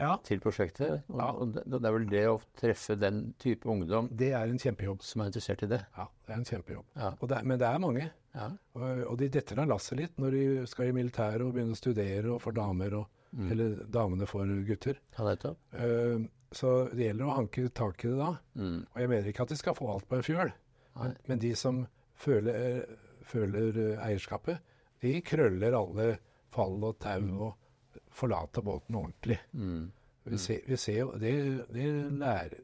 Ja. 0.00 0.16
til 0.24 0.38
prosjektet. 0.40 1.02
Og, 1.10 1.18
Ja. 1.18 1.26
og 1.32 1.52
det, 1.54 1.64
det 1.66 1.84
er 1.84 1.92
vel 1.92 2.06
det 2.08 2.22
å 2.30 2.40
treffe 2.56 2.96
den 2.98 3.34
type 3.38 3.66
ungdom 3.68 4.08
Det 4.16 4.30
er 4.32 4.46
en 4.48 4.58
kjempejobb. 4.58 5.02
som 5.02 5.20
er 5.22 5.26
interessert 5.26 5.62
i 5.62 5.66
det. 5.66 5.82
Ja, 5.98 6.06
det 6.26 6.32
er 6.32 6.38
en 6.38 6.44
kjempejobb. 6.44 6.84
Ja. 6.96 7.10
Det, 7.20 7.36
er- 7.36 7.42
men 7.44 7.58
det 7.58 7.66
er 7.68 7.78
mange. 7.78 8.10
Ja. 8.34 8.50
Og, 8.76 9.04
og 9.10 9.18
de 9.18 9.28
detter 9.28 9.58
av 9.58 9.68
lasset 9.68 9.98
litt 9.98 10.16
når 10.16 10.30
de 10.30 10.66
skal 10.66 10.86
i 10.86 10.92
militæret 10.92 11.42
og 11.42 11.52
begynne 11.52 11.74
å 11.74 11.82
studere 11.82 12.30
og 12.32 12.40
for 12.40 12.52
damer, 12.52 12.94
og, 12.94 13.06
Mm. 13.32 13.50
eller 13.52 13.74
damene 13.86 14.26
for 14.26 14.44
gutter. 14.66 14.96
Ja, 15.16 15.22
nettopp. 15.24 15.56
Eh, 15.74 16.18
så 16.50 16.90
det 16.90 17.04
gjelder 17.14 17.26
å 17.28 17.36
hanke 17.36 17.68
tak 17.72 18.04
i 18.04 18.08
det 18.08 18.16
da. 18.18 18.38
Mm. 18.58 18.80
Og 18.90 18.96
jeg 18.98 19.08
mener 19.08 19.28
ikke 19.30 19.42
at 19.42 19.48
de 19.50 19.54
skal 19.56 19.74
få 19.74 19.86
alt 19.92 20.08
på 20.08 20.16
en 20.16 20.22
fjøl. 20.26 20.52
Men, 20.96 21.16
men 21.28 21.38
de 21.42 21.54
som 21.56 21.84
føler, 22.20 22.84
føler 23.30 23.78
eierskapet, 24.02 24.58
de 25.00 25.14
krøller 25.24 25.76
alle 25.78 26.10
fall 26.52 26.76
og 26.84 26.98
tau 27.00 27.46
og 27.46 28.00
forlater 28.14 28.62
båten 28.66 28.98
ordentlig. 28.98 29.38
Mm. 29.56 29.90
Vi, 30.30 30.38
ser, 30.38 30.60
vi 30.68 30.76
ser 30.76 30.98
jo 31.00 31.12
det, 31.18 31.32
det, 31.72 31.86
lærer, 32.20 32.58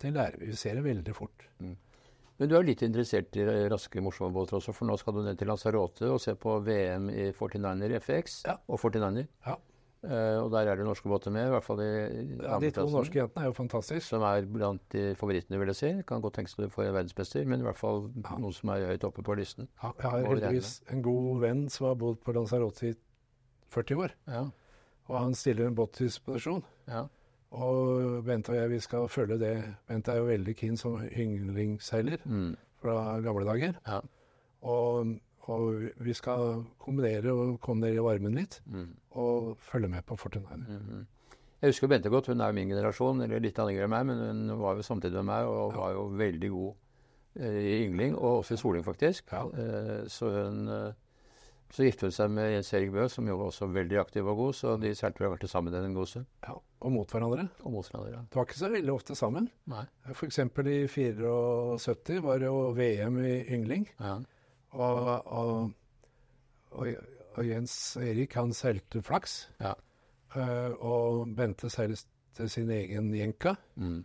det 0.00 0.12
lærer 0.14 0.36
vi. 0.40 0.50
Vi 0.52 0.58
ser 0.60 0.78
det 0.78 0.84
veldig 0.84 1.14
fort. 1.16 1.46
Men 1.60 2.48
du 2.48 2.54
er 2.56 2.64
litt 2.64 2.80
interessert 2.86 3.36
i 3.36 3.44
raske, 3.68 4.00
morsomme 4.00 4.32
båter 4.32 4.56
også, 4.60 4.72
for 4.72 4.88
nå 4.88 4.94
skal 5.00 5.16
du 5.18 5.24
ned 5.26 5.36
til 5.40 5.50
Lanzarote 5.50 6.08
og 6.08 6.20
se 6.22 6.32
på 6.40 6.54
VM 6.64 7.10
i 7.12 7.26
49er 7.36 7.98
FX 8.00 8.38
Ja. 8.46 8.54
og 8.68 8.80
49er. 8.80 9.26
Ja. 9.46 9.56
Eh, 10.02 10.38
og 10.40 10.50
der 10.50 10.64
er 10.70 10.76
det 10.80 10.84
norske 10.86 11.08
båter 11.12 11.30
med, 11.30 11.46
i 11.46 11.50
hvert 11.52 11.64
fall 11.66 11.80
i 11.84 11.88
Ja, 12.40 12.58
de 12.58 12.70
to 12.72 12.86
norske 12.88 13.18
jentene 13.20 13.42
er 13.44 13.50
jo 13.50 13.52
fantastiske. 13.52 14.06
Som 14.08 14.22
er 14.24 14.46
blant 14.48 14.80
de 14.94 15.14
favorittene, 15.14 15.58
vil 15.60 15.68
jeg 15.74 15.76
si. 15.76 15.90
Kan 16.08 16.22
godt 16.24 16.34
tenkes 16.38 16.54
at 16.58 16.64
du 16.64 16.68
får 16.72 16.86
en 16.88 16.94
verdensmester, 16.94 17.44
men 17.46 17.60
i 17.60 17.66
hvert 17.68 17.76
fall 17.76 18.10
Ja. 18.24 18.36
noen 18.38 18.52
som 18.56 18.70
er 18.70 18.86
høyt 18.88 19.04
oppe 19.04 19.22
på 19.22 19.36
listen. 19.36 19.68
Ja, 19.82 19.92
jeg 20.00 20.10
har 20.10 20.24
heldigvis 20.24 20.80
en 20.90 21.02
god 21.02 21.40
venn 21.40 21.68
som 21.68 21.86
har 21.88 21.94
bodd 22.00 22.20
på 22.24 22.32
Lanzarote 22.32 22.88
i 22.88 22.94
40 23.70 23.96
år. 24.06 24.10
Ja. 24.26 24.46
Og 25.10 25.18
han 25.18 25.34
stiller 25.34 25.66
en 25.66 25.74
båt 25.76 25.92
til 25.92 26.06
disposisjon. 26.08 26.62
ja. 26.88 27.06
Og 27.52 28.22
Bente 28.24 28.50
og 28.52 28.56
jeg 28.56 28.70
vi 28.70 28.78
skal 28.78 29.08
følge 29.08 29.36
det. 29.38 29.64
Bente 29.88 30.12
er 30.12 30.16
jo 30.18 30.26
veldig 30.28 30.56
keen 30.56 30.76
som 30.76 31.00
ynglingsseiler 31.02 32.18
Mm. 32.24 32.56
fra 32.80 33.20
gamle 33.20 33.44
dager. 33.44 33.74
Ja. 33.86 34.00
Og, 34.62 35.18
og 35.50 36.04
vi 36.06 36.14
skal 36.16 36.62
kombinere 36.82 37.32
og 37.34 37.56
komme 37.64 37.86
ned 37.86 37.98
i 37.98 38.04
varmen 38.04 38.36
litt. 38.38 38.60
Mm. 38.70 38.90
Og 39.20 39.56
følge 39.70 39.90
med 39.92 40.06
på 40.06 40.18
Fortinine. 40.20 40.78
Mhm. 40.78 41.08
Jeg 41.60 41.74
husker 41.74 41.90
Bente 41.92 42.08
godt. 42.08 42.30
Hun 42.32 42.40
er 42.40 42.48
jo 42.48 42.56
min 42.56 42.70
generasjon, 42.72 43.20
eller 43.20 43.42
litt 43.44 43.58
annerledes 43.60 43.84
enn 43.84 43.92
meg, 43.92 44.06
men 44.08 44.48
hun 44.48 44.62
var 44.62 44.78
jo 44.78 44.86
samtidig 44.86 45.18
med 45.20 45.28
meg 45.28 45.48
og 45.50 45.74
var 45.76 45.92
jo 45.92 46.06
veldig 46.16 46.48
god 46.54 46.70
eh, 47.36 47.58
i 47.60 47.74
yngling, 47.84 48.14
og 48.16 48.38
også 48.38 48.56
i 48.56 48.60
soling, 48.62 48.84
faktisk. 48.86 49.28
Ja. 49.34 49.42
Eh, 49.52 50.06
så 50.08 50.30
hun 50.38 50.62
eh, 50.72 50.94
så 51.70 51.84
giftet 51.86 52.08
hun 52.08 52.14
seg 52.16 52.32
med 52.34 52.48
Jens 52.50 52.72
Erik 52.74 52.90
Bø, 52.94 53.04
som 53.12 53.28
jo 53.30 53.36
var 53.38 53.52
også 53.52 53.68
veldig 53.70 54.00
aktiv 54.00 54.26
og 54.26 54.40
god, 54.40 54.56
så 54.58 54.72
de 54.82 54.90
seilte 54.98 55.22
vel 55.22 55.36
alltid 55.36 55.52
sammen 55.52 55.76
en 55.78 55.94
god 55.94 56.08
stund. 56.10 56.26
Ja, 56.48 56.56
og 56.58 56.92
mot 56.96 57.12
hverandre. 57.14 57.44
Og 57.62 57.76
mot 57.76 57.86
hverandre. 57.86 58.10
ja. 58.16 58.22
Det 58.26 58.40
var 58.40 58.48
ikke 58.48 58.58
så 58.58 58.70
veldig 58.72 58.94
ofte 58.96 59.14
sammen. 59.18 59.46
Nei. 59.70 59.84
F.eks. 60.10 60.40
i 60.40 60.80
74 60.90 62.18
var 62.24 62.42
det 62.42 62.48
jo 62.50 62.72
VM 62.74 63.20
i 63.22 63.36
yngling. 63.54 63.86
Ja. 64.00 64.16
Og, 64.72 65.08
og, 65.26 65.72
og, 66.70 66.86
og 67.36 67.46
Jens 67.48 67.96
Erik 67.96 68.34
han 68.38 68.52
seilte 68.54 69.02
flaks. 69.02 69.48
Ja. 69.60 69.72
Uh, 70.36 70.70
og 70.86 71.34
Bente 71.36 71.70
seilte 71.72 72.46
sin 72.48 72.70
egen 72.70 73.08
jenka. 73.14 73.56
Mm. 73.76 74.04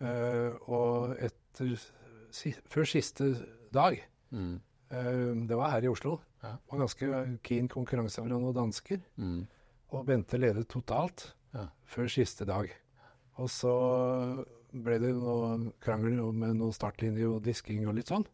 Uh, 0.00 0.52
og 0.68 1.14
etter 1.24 1.70
si, 2.30 2.52
Før 2.68 2.84
siste 2.84 3.30
dag 3.72 4.02
Mm. 4.34 4.56
uh, 4.90 5.46
Det 5.48 5.56
var 5.56 5.70
her 5.70 5.84
i 5.86 5.88
Oslo. 5.88 6.18
Ja. 6.42 6.56
Var 6.70 6.78
ganske 6.82 7.38
keen 7.46 7.68
konkurranse 7.68 8.20
mellom 8.24 8.42
noen 8.42 8.56
dansker. 8.56 9.00
Mm. 9.16 9.46
Og 9.94 10.04
Bente 10.06 10.36
ledet 10.38 10.68
totalt 10.68 11.32
Ja. 11.54 11.68
før 11.86 12.08
siste 12.10 12.44
dag. 12.44 12.68
Og 13.38 13.48
så 13.50 13.72
ble 14.72 14.98
det 14.98 15.14
noe 15.14 15.72
krangel 15.80 16.18
med 16.34 16.56
noen 16.58 16.72
startlinjer 16.74 17.30
og 17.36 17.44
disking 17.44 17.86
og 17.88 17.94
litt 17.96 18.08
sånn. 18.10 18.26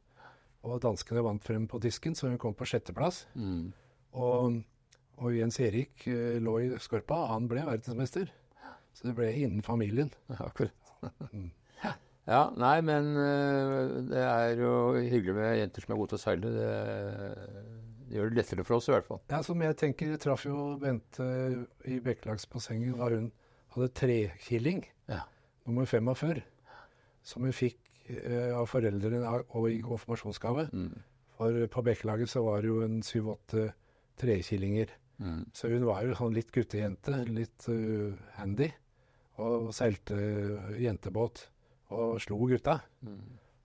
Og 0.62 0.78
danskene 0.84 1.24
vant 1.26 1.42
frem 1.42 1.64
på 1.70 1.80
disken, 1.82 2.14
så 2.14 2.28
hun 2.30 2.38
kom 2.38 2.54
på 2.54 2.66
sjetteplass. 2.70 3.24
Mm. 3.34 3.72
Og, 4.14 4.60
og 5.18 5.34
Jens 5.34 5.58
Erik 5.64 6.04
eh, 6.10 6.36
lå 6.42 6.58
i 6.62 6.68
skorpa, 6.82 7.24
han 7.32 7.48
ble 7.50 7.64
verdensmester. 7.66 8.30
Så 8.94 9.08
det 9.08 9.16
ble 9.18 9.30
innen 9.42 9.64
familien. 9.66 10.12
Ja, 10.30 10.44
akkurat. 10.50 10.94
Mm. 11.32 11.50
Ja, 12.22 12.44
nei, 12.54 12.76
men 12.86 13.08
øh, 13.18 13.96
det 14.06 14.20
er 14.22 14.60
jo 14.60 14.72
hyggelig 14.94 15.32
med 15.34 15.56
jenter 15.58 15.82
som 15.82 15.90
er 15.90 15.98
gode 15.98 16.12
til 16.12 16.20
å 16.20 16.22
seile. 16.22 16.52
Det, 16.54 16.68
det 18.06 18.14
gjør 18.20 18.30
det 18.30 18.38
lettere 18.38 18.64
for 18.68 18.76
oss 18.78 18.86
i 18.86 18.92
hvert 18.94 19.08
fall. 19.08 19.18
Ja, 19.32 19.40
som 19.42 19.64
jeg 19.66 19.74
tenker, 19.80 20.12
jeg 20.14 20.20
traff 20.22 20.44
jo 20.46 20.76
Bente 20.78 21.26
i 21.90 21.98
Bekkelagsbassenget 22.04 22.94
da 23.00 23.08
hun 23.10 23.26
hadde 23.74 23.88
trekilling, 23.98 24.84
Ja. 25.10 25.24
nummer 25.66 25.88
45, 25.90 26.44
som 27.26 27.42
hun 27.48 27.56
fikk 27.56 27.80
eh, 27.80 27.91
av 28.56 28.66
foreldrene 28.70 29.22
og 29.40 29.68
i 29.70 29.80
konfirmasjonsgave. 29.84 30.68
Mm. 30.72 30.92
For 31.36 31.66
på 31.72 31.84
Bekkelaget 31.86 32.30
så 32.30 32.42
var 32.44 32.62
det 32.62 32.70
jo 32.70 32.82
en 32.84 33.00
syv-åtte 33.06 33.70
trekillinger. 34.20 34.92
Mm. 35.22 35.44
Så 35.54 35.70
hun 35.72 35.86
var 35.86 36.04
jo 36.04 36.16
sånn 36.18 36.34
litt 36.36 36.52
guttejente, 36.54 37.16
litt 37.30 37.66
uh, 37.70 38.12
handy. 38.38 38.68
Og 39.42 39.70
seilte 39.74 40.16
jentebåt 40.78 41.46
og 41.92 42.18
slo 42.22 42.38
gutta. 42.50 42.78
Mm. 43.04 43.20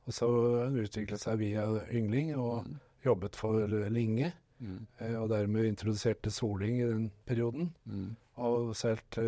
Og 0.07 0.15
så 0.15 0.27
hun 0.29 0.79
utviklet 0.79 1.21
seg 1.21 1.41
via 1.41 1.65
yngling 1.91 2.33
og 2.39 2.69
jobbet 3.05 3.36
for 3.39 3.67
Linge. 3.91 4.31
Mm. 4.57 4.86
eh, 4.99 5.15
Og 5.19 5.29
dermed 5.29 5.67
introduserte 5.67 6.31
soling 6.33 6.79
i 6.81 6.88
den 6.88 7.12
perioden. 7.25 7.73
Mm. 7.86 8.15
og 8.38 8.75
seilte 8.77 9.23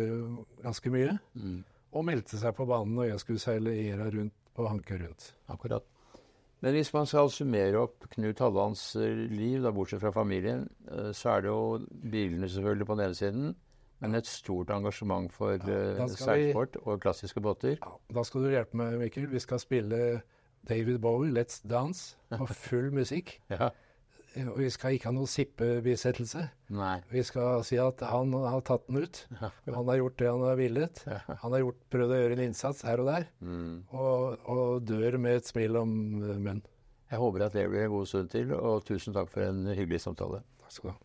ganske 0.62 0.90
mye. 0.90 1.18
Og 1.92 2.04
meldte 2.06 2.38
seg 2.38 2.54
på 2.54 2.66
banen 2.70 2.94
når 2.94 3.08
jeg 3.12 3.22
skulle 3.24 3.42
seile 3.42 3.72
ERA 3.74 4.10
rundt 4.14 4.34
og 4.60 4.68
Hanke 4.70 4.98
rundt. 5.00 5.32
Akkurat. 5.50 5.86
Men 6.60 6.74
hvis 6.76 6.90
man 6.92 7.06
skal 7.08 7.30
summere 7.32 7.80
opp 7.80 8.04
Knut 8.12 8.38
Hallands 8.44 8.82
eh, 9.00 9.22
liv, 9.32 9.62
da 9.64 9.70
bortsett 9.72 10.02
fra 10.02 10.12
familien, 10.12 10.66
uh, 10.90 11.08
så 11.16 11.32
er 11.38 11.46
det 11.46 11.48
jo 11.54 11.62
bilene 12.12 12.50
selvfølgelig 12.52 12.86
på 12.90 12.96
den 12.98 13.04
ene 13.06 13.16
siden, 13.16 13.54
men 14.00 14.14
et 14.18 14.28
stort 14.28 14.70
engasjement 14.72 15.32
for 15.32 15.56
Ja, 15.56 16.04
vi- 16.04 16.08
seilsport 16.20 16.76
og 16.84 17.00
klassiske 17.00 17.40
båter. 17.44 17.78
Ja, 17.80 17.94
da 18.12 18.22
skal 18.28 18.44
du 18.44 18.50
hjelpe 18.52 18.76
meg, 18.76 18.98
Mikkel. 19.00 19.26
Vi 19.32 19.40
skal 19.40 19.58
spille 19.60 20.20
David 20.68 20.98
Bowie, 21.00 21.32
Let's 21.32 21.62
Dance, 21.66 22.16
på 22.28 22.46
full 22.68 22.90
musikk. 22.92 23.38
Ja. 23.50 23.70
Eh, 24.36 24.46
Og 24.48 24.58
vi 24.58 24.68
skal 24.70 24.94
ikke 24.94 25.08
ha 25.10 25.12
noen 25.16 25.26
sippebisettelse. 25.30 26.44
Nei. 26.70 27.00
Vi 27.10 27.22
skal 27.26 27.64
si 27.66 27.76
at 27.82 28.00
han 28.06 28.32
har 28.32 28.60
tatt 28.66 28.86
den 28.86 29.02
ut. 29.02 29.22
Han 29.40 29.88
har 29.90 29.96
gjort 29.98 30.16
det 30.22 30.28
han 30.30 30.44
har 30.46 30.56
villet. 30.60 31.02
Han 31.42 31.52
har 31.56 31.64
gjort, 31.64 31.80
prøvd 31.90 32.14
å 32.14 32.20
gjøre 32.20 32.36
en 32.38 32.44
innsats 32.48 32.82
her 32.86 33.00
og 33.02 33.10
der, 33.10 33.26
Mm. 33.42 33.82
og, 33.92 34.38
og 34.46 34.84
dør 34.86 35.18
med 35.18 35.40
et 35.40 35.46
smil 35.50 35.76
om 35.82 35.90
munnen. 36.20 36.62
Jeg 37.10 37.18
håper 37.18 37.42
at 37.48 37.52
det 37.58 37.68
blir 37.72 37.88
en 37.88 37.90
god 37.96 38.06
stund 38.06 38.30
til, 38.30 38.52
og 38.54 38.84
tusen 38.86 39.12
takk 39.16 39.28
for 39.32 39.42
en 39.42 39.64
hyggelig 39.74 39.98
samtale. 40.04 40.44
Takk 40.62 40.70
skal 40.76 40.90
du 40.90 40.94
ha. 40.94 40.98